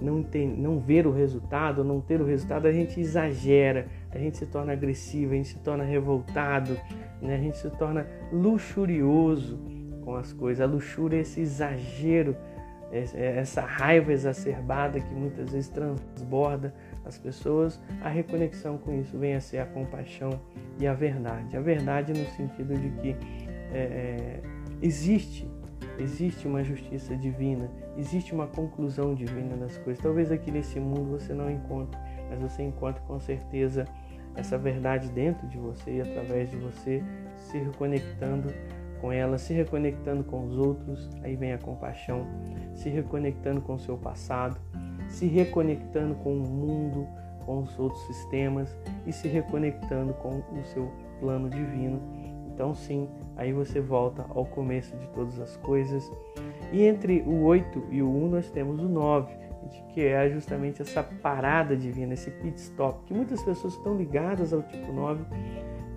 não, 0.00 0.24
tem, 0.24 0.48
não 0.48 0.80
ver 0.80 1.06
o 1.06 1.12
resultado, 1.12 1.84
não 1.84 2.00
ter 2.00 2.20
o 2.20 2.24
resultado, 2.24 2.66
a 2.66 2.72
gente 2.72 3.00
exagera, 3.00 3.86
a 4.10 4.18
gente 4.18 4.36
se 4.36 4.46
torna 4.46 4.72
agressivo, 4.72 5.34
a 5.34 5.36
gente 5.36 5.48
se 5.48 5.58
torna 5.60 5.84
revoltado, 5.84 6.76
né? 7.22 7.36
a 7.36 7.38
gente 7.38 7.58
se 7.58 7.70
torna 7.70 8.04
luxurioso 8.32 9.60
com 10.04 10.16
as 10.16 10.32
coisas. 10.32 10.60
A 10.60 10.66
luxúria 10.66 11.18
é 11.18 11.20
esse 11.20 11.40
exagero 11.40 12.36
essa 12.92 13.62
raiva 13.62 14.12
exacerbada 14.12 15.00
que 15.00 15.14
muitas 15.14 15.50
vezes 15.50 15.68
transborda 15.68 16.72
as 17.04 17.18
pessoas, 17.18 17.80
a 18.00 18.08
reconexão 18.08 18.78
com 18.78 18.98
isso 18.98 19.18
vem 19.18 19.34
a 19.34 19.40
ser 19.40 19.58
a 19.58 19.66
compaixão 19.66 20.40
e 20.78 20.86
a 20.86 20.94
verdade. 20.94 21.56
A 21.56 21.60
verdade 21.60 22.12
no 22.12 22.24
sentido 22.30 22.74
de 22.74 22.90
que 23.00 23.16
é, 23.72 23.78
é 23.78 24.40
existe 24.80 25.48
existe 25.98 26.46
uma 26.46 26.62
justiça 26.62 27.16
divina, 27.16 27.70
existe 27.96 28.34
uma 28.34 28.46
conclusão 28.46 29.14
divina 29.14 29.56
das 29.56 29.76
coisas. 29.78 30.02
Talvez 30.02 30.30
aqui 30.30 30.50
nesse 30.50 30.78
mundo 30.78 31.18
você 31.18 31.32
não 31.32 31.50
encontre, 31.50 31.98
mas 32.28 32.40
você 32.40 32.62
encontra 32.62 33.00
com 33.02 33.18
certeza 33.18 33.86
essa 34.34 34.58
verdade 34.58 35.08
dentro 35.08 35.46
de 35.48 35.56
você 35.56 35.96
e 35.96 36.00
através 36.00 36.50
de 36.50 36.56
você 36.56 37.02
se 37.36 37.58
reconectando 37.58 38.52
com 39.00 39.12
ela, 39.12 39.38
se 39.38 39.52
reconectando 39.52 40.24
com 40.24 40.44
os 40.44 40.56
outros, 40.58 41.10
aí 41.22 41.36
vem 41.36 41.52
a 41.52 41.58
compaixão, 41.58 42.26
se 42.74 42.88
reconectando 42.88 43.60
com 43.60 43.74
o 43.74 43.78
seu 43.78 43.96
passado, 43.96 44.58
se 45.08 45.26
reconectando 45.26 46.14
com 46.16 46.34
o 46.34 46.40
mundo, 46.40 47.06
com 47.44 47.62
os 47.62 47.78
outros 47.78 48.04
sistemas 48.06 48.76
e 49.06 49.12
se 49.12 49.28
reconectando 49.28 50.12
com 50.14 50.38
o 50.38 50.64
seu 50.64 50.90
plano 51.20 51.48
divino. 51.48 52.00
Então, 52.52 52.74
sim, 52.74 53.08
aí 53.36 53.52
você 53.52 53.80
volta 53.80 54.24
ao 54.30 54.44
começo 54.46 54.96
de 54.96 55.06
todas 55.08 55.38
as 55.38 55.56
coisas. 55.58 56.10
E 56.72 56.82
entre 56.82 57.22
o 57.22 57.44
8 57.44 57.84
e 57.90 58.02
o 58.02 58.10
1 58.10 58.28
nós 58.28 58.50
temos 58.50 58.80
o 58.80 58.88
9, 58.88 59.32
que 59.92 60.04
é 60.04 60.28
justamente 60.30 60.82
essa 60.82 61.02
parada 61.02 61.76
divina, 61.76 62.14
esse 62.14 62.30
pit 62.30 62.58
stop, 62.58 63.04
que 63.04 63.14
muitas 63.14 63.42
pessoas 63.42 63.74
estão 63.74 63.96
ligadas 63.96 64.52
ao 64.52 64.62
tipo 64.62 64.92
9 64.92 65.24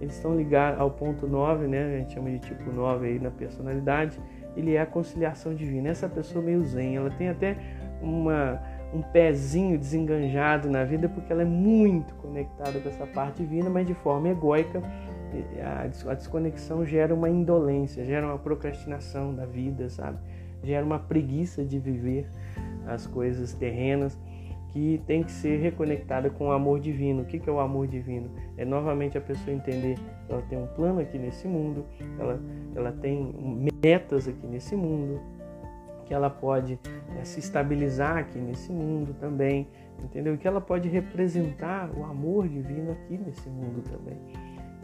eles 0.02 0.16
estão 0.16 0.36
ligados 0.36 0.80
ao 0.80 0.92
ponto 0.92 1.28
9, 1.28 1.68
né? 1.68 1.96
A 1.96 1.98
gente 2.00 2.14
chama 2.14 2.30
de 2.32 2.40
tipo 2.40 2.72
9 2.72 3.08
aí 3.08 3.20
na 3.20 3.30
personalidade. 3.30 4.20
Ele 4.56 4.74
é 4.74 4.82
a 4.82 4.86
conciliação 4.86 5.54
divina. 5.54 5.90
Essa 5.90 6.08
pessoa 6.08 6.44
meio 6.44 6.64
zen, 6.64 6.96
ela 6.96 7.10
tem 7.12 7.30
até 7.30 7.58
uma, 8.02 8.62
um 8.94 9.02
pezinho 9.02 9.78
desenganjado 9.78 10.70
na 10.70 10.84
vida 10.84 11.10
porque 11.10 11.32
ela 11.32 11.42
é 11.42 11.46
muito 11.46 12.14
conectada 12.16 12.80
com 12.80 12.88
essa 12.90 13.06
parte 13.06 13.44
divina, 13.44 13.70
mas 13.70 13.86
de 13.86 13.94
forma 13.94 14.30
egóica. 14.30 14.82
A 15.64 16.14
desconexão 16.16 16.84
gera 16.84 17.14
uma 17.14 17.30
indolência, 17.30 18.04
gera 18.04 18.26
uma 18.26 18.40
procrastinação 18.40 19.36
da 19.36 19.46
vida, 19.46 19.88
sabe? 19.90 20.18
Gera 20.64 20.84
uma 20.84 20.98
preguiça 20.98 21.64
de 21.64 21.78
viver 21.78 22.28
as 22.88 23.06
coisas 23.06 23.54
terrenas 23.54 24.18
que 24.72 25.02
tem 25.08 25.24
que 25.24 25.32
ser 25.32 25.58
reconectada 25.58 26.30
com 26.30 26.48
o 26.48 26.52
amor 26.52 26.80
divino. 26.80 27.24
O 27.24 27.26
que 27.26 27.42
é 27.50 27.52
o 27.52 27.60
amor 27.60 27.88
divino? 27.88 28.30
É 28.58 28.64
novamente 28.64 29.18
a 29.18 29.22
pessoa 29.22 29.56
entender 29.56 29.96
que 30.26 30.32
ela 30.32 30.42
tem 30.44 30.58
um 30.58 30.68
plano 30.68 31.00
aqui 31.00 31.18
nesse 31.18 31.48
mundo, 31.48 31.86
ela, 32.20 32.40
ela 32.76 32.92
tem 32.92 33.34
metas 33.82 34.28
aqui 34.28 34.46
nesse 34.46 34.76
mundo, 34.76 35.20
que 36.06 36.14
ela 36.14 36.30
pode 36.30 36.80
é, 37.20 37.24
se 37.24 37.40
estabilizar 37.40 38.18
aqui 38.18 38.40
nesse 38.40 38.72
mundo 38.72 39.16
também, 39.20 39.68
entendeu? 40.04 40.38
Que 40.38 40.48
ela 40.48 40.62
pode 40.62 40.88
representar 40.90 41.90
o 41.96 42.04
amor 42.04 42.48
divino 42.48 42.92
aqui 42.92 43.18
nesse 43.18 43.50
mundo 43.50 43.84
também. 43.84 44.18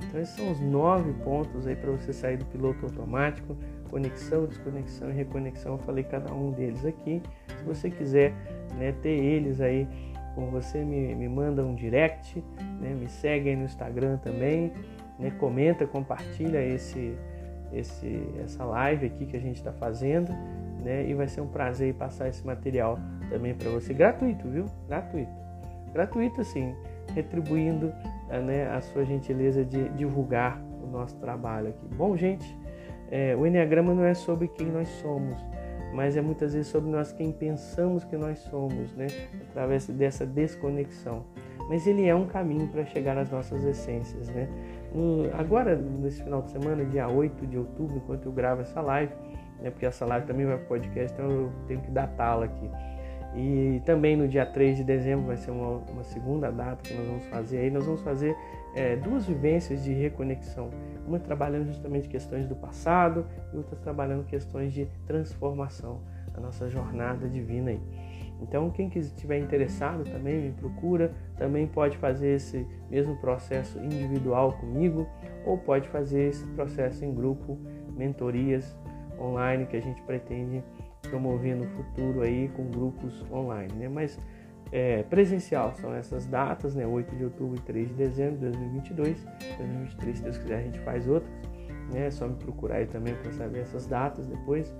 Então 0.04 0.20
esses 0.20 0.36
são 0.36 0.52
os 0.52 0.60
nove 0.60 1.14
pontos 1.24 1.66
aí 1.66 1.76
para 1.76 1.92
você 1.92 2.12
sair 2.12 2.38
do 2.38 2.46
piloto 2.46 2.86
automático, 2.86 3.56
conexão, 3.90 4.46
desconexão 4.46 5.10
e 5.10 5.14
reconexão. 5.14 5.74
Eu 5.74 5.78
falei 5.80 6.04
cada 6.04 6.34
um 6.34 6.52
deles 6.52 6.86
aqui. 6.86 7.22
Se 7.66 7.68
você 7.68 7.90
quiser 7.90 8.32
né, 8.78 8.94
ter 9.02 9.10
eles 9.10 9.60
aí 9.60 9.88
com 10.36 10.52
você, 10.52 10.84
me, 10.84 11.16
me 11.16 11.28
manda 11.28 11.66
um 11.66 11.74
direct, 11.74 12.44
né, 12.80 12.94
me 12.94 13.08
segue 13.08 13.50
aí 13.50 13.56
no 13.56 13.64
Instagram 13.64 14.18
também, 14.18 14.72
né, 15.18 15.32
comenta, 15.40 15.88
compartilha 15.88 16.62
esse, 16.62 17.18
esse, 17.74 18.24
essa 18.44 18.64
live 18.66 19.08
aqui 19.08 19.26
que 19.26 19.36
a 19.36 19.40
gente 19.40 19.56
está 19.56 19.72
fazendo, 19.72 20.32
né, 20.84 21.10
e 21.10 21.14
vai 21.16 21.28
ser 21.28 21.42
um 21.42 21.48
prazer 21.48 21.96
passar 21.96 22.28
esse 22.28 22.46
material 22.46 23.00
também 23.30 23.56
para 23.56 23.70
você, 23.72 23.94
gratuito, 23.94 24.48
viu? 24.48 24.66
Gratuito, 24.88 25.32
gratuito 25.92 26.42
assim, 26.42 26.76
retribuindo 27.16 27.92
né, 28.46 28.70
a 28.70 28.80
sua 28.82 29.04
gentileza 29.06 29.66
de 29.66 29.90
divulgar 29.90 30.62
o 30.84 30.88
nosso 30.88 31.16
trabalho 31.16 31.70
aqui. 31.70 31.88
Bom, 31.96 32.16
gente, 32.16 32.46
é, 33.10 33.36
o 33.36 33.48
Enneagrama 33.48 33.92
não 33.96 34.04
é 34.04 34.14
sobre 34.14 34.48
quem 34.50 34.68
nós 34.68 34.88
somos, 35.02 35.44
mas 35.96 36.18
é 36.18 36.22
muitas 36.22 36.54
vezes 36.54 36.68
sobre 36.68 36.92
nós 36.92 37.14
quem 37.14 37.32
pensamos 37.32 38.04
que 38.04 38.18
nós 38.18 38.38
somos, 38.40 38.94
né? 38.96 39.08
através 39.50 39.88
dessa 39.88 40.26
desconexão. 40.26 41.24
Mas 41.70 41.88
ele 41.88 42.06
é 42.06 42.14
um 42.14 42.28
caminho 42.28 42.68
para 42.68 42.86
chegar 42.86 43.18
às 43.18 43.32
nossas 43.32 43.64
essências. 43.64 44.28
Né? 44.28 44.48
Agora, 45.34 45.76
nesse 45.76 46.22
final 46.22 46.42
de 46.42 46.52
semana, 46.52 46.84
dia 46.84 47.08
8 47.08 47.48
de 47.48 47.58
outubro, 47.58 47.96
enquanto 47.96 48.26
eu 48.26 48.32
gravo 48.32 48.62
essa 48.62 48.82
live, 48.82 49.14
né? 49.62 49.72
porque 49.72 49.86
essa 49.86 50.06
live 50.06 50.28
também 50.28 50.46
vai 50.46 50.58
para 50.58 50.68
podcast, 50.68 51.14
então 51.14 51.32
eu 51.32 51.52
tenho 51.66 51.80
que 51.80 51.90
datá-la 51.90 52.46
aqui. 52.46 52.70
E 53.34 53.82
também 53.86 54.18
no 54.18 54.28
dia 54.28 54.46
3 54.46 54.78
de 54.78 54.84
dezembro 54.84 55.28
vai 55.28 55.38
ser 55.38 55.52
uma, 55.52 55.78
uma 55.92 56.04
segunda 56.04 56.52
data 56.52 56.84
que 56.84 56.94
nós 56.94 57.08
vamos 57.08 57.26
fazer 57.28 57.60
aí. 57.60 57.72
Nós 57.72 57.86
vamos 57.86 58.02
fazer 58.02 58.36
é, 58.76 58.96
duas 58.98 59.26
vivências 59.26 59.84
de 59.84 59.94
reconexão. 59.94 60.70
Uma 61.08 61.20
trabalhando 61.20 61.68
justamente 61.68 62.10
questões 62.10 62.48
do 62.48 62.56
passado 62.56 63.26
e 63.54 63.58
outra 63.58 63.76
trabalhando 63.78 64.26
questões 64.26 64.74
de 64.74 64.88
transformação, 65.08 66.02
a 66.34 66.40
nossa 66.42 66.70
jornada 66.70 67.28
divina 67.28 67.72
aí. 67.72 67.82
Então, 68.42 68.70
quem 68.70 68.92
estiver 68.94 69.40
interessado 69.40 70.04
também 70.04 70.42
me 70.42 70.52
procura, 70.52 71.14
também 71.38 71.66
pode 71.66 71.98
fazer 71.98 72.36
esse 72.36 72.68
mesmo 72.90 73.16
processo 73.18 73.80
individual 73.80 74.54
comigo 74.54 75.08
ou 75.46 75.58
pode 75.58 75.88
fazer 75.88 76.30
esse 76.30 76.46
processo 76.48 77.06
em 77.06 77.14
grupo, 77.14 77.58
mentorias 77.96 78.78
online 79.18 79.66
que 79.66 79.78
a 79.78 79.82
gente 79.82 80.02
pretende 80.02 80.62
promover 81.10 81.56
no 81.56 81.66
futuro 81.68 82.22
aí 82.24 82.50
com 82.50 82.70
grupos 82.70 83.24
online, 83.32 83.72
né? 83.74 83.88
Mas 83.88 84.20
é, 84.72 85.04
presencial 85.04 85.74
são 85.76 85.94
essas 85.94 86.26
datas, 86.26 86.76
né? 86.76 86.86
8 86.86 87.16
de 87.16 87.24
outubro 87.24 87.56
e 87.58 87.62
3 87.62 87.90
de 87.90 87.94
dezembro 87.94 88.36
de 88.36 88.42
2022. 88.42 89.24
2023, 89.58 90.18
se 90.18 90.24
Deus 90.24 90.38
quiser, 90.38 90.58
a 90.58 90.62
gente 90.62 90.80
faz 90.80 91.08
outras, 91.08 91.32
né? 91.94 92.08
É 92.08 92.12
só 92.12 92.28
me 92.28 92.36
procurar 92.36 92.78
aí 92.78 92.88
também 92.88 93.16
para 93.16 93.32
saber 93.32 93.60
essas 93.60 93.86
datas 93.86 94.28
depois. 94.28 94.74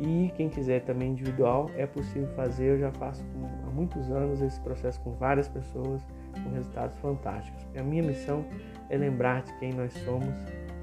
E 0.00 0.32
quem 0.36 0.48
quiser 0.48 0.82
também 0.82 1.10
individual, 1.10 1.70
é 1.76 1.86
possível 1.86 2.28
fazer. 2.36 2.74
Eu 2.74 2.78
já 2.78 2.92
faço 2.92 3.24
há 3.66 3.70
muitos 3.70 4.10
anos 4.10 4.40
esse 4.40 4.60
processo 4.60 5.00
com 5.00 5.12
várias 5.12 5.48
pessoas, 5.48 6.06
com 6.32 6.50
resultados 6.50 6.96
fantásticos. 6.98 7.66
a 7.76 7.82
minha 7.82 8.02
missão 8.02 8.44
é 8.90 8.96
lembrar 8.96 9.42
de 9.42 9.52
quem 9.54 9.72
nós 9.72 9.92
somos 10.04 10.34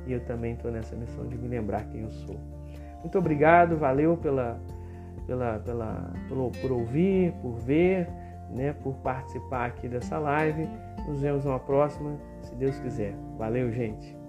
e 0.05 0.11
eu 0.11 0.19
também 0.21 0.53
estou 0.53 0.71
nessa 0.71 0.95
missão 0.95 1.25
de 1.27 1.37
me 1.37 1.47
lembrar 1.47 1.85
quem 1.85 2.01
eu 2.01 2.11
sou. 2.11 2.39
Muito 2.99 3.17
obrigado, 3.17 3.77
valeu 3.77 4.17
pela, 4.17 4.59
pela, 5.25 5.59
pela, 5.59 6.13
por, 6.27 6.51
por 6.61 6.71
ouvir, 6.71 7.31
por 7.41 7.53
ver 7.53 8.07
né, 8.49 8.73
por 8.73 8.95
participar 8.97 9.67
aqui 9.67 9.87
dessa 9.87 10.17
live. 10.17 10.67
Nos 11.07 11.21
vemos 11.21 11.45
numa 11.45 11.59
próxima, 11.59 12.17
se 12.41 12.55
Deus 12.55 12.77
quiser. 12.79 13.15
Valeu, 13.37 13.71
gente! 13.71 14.24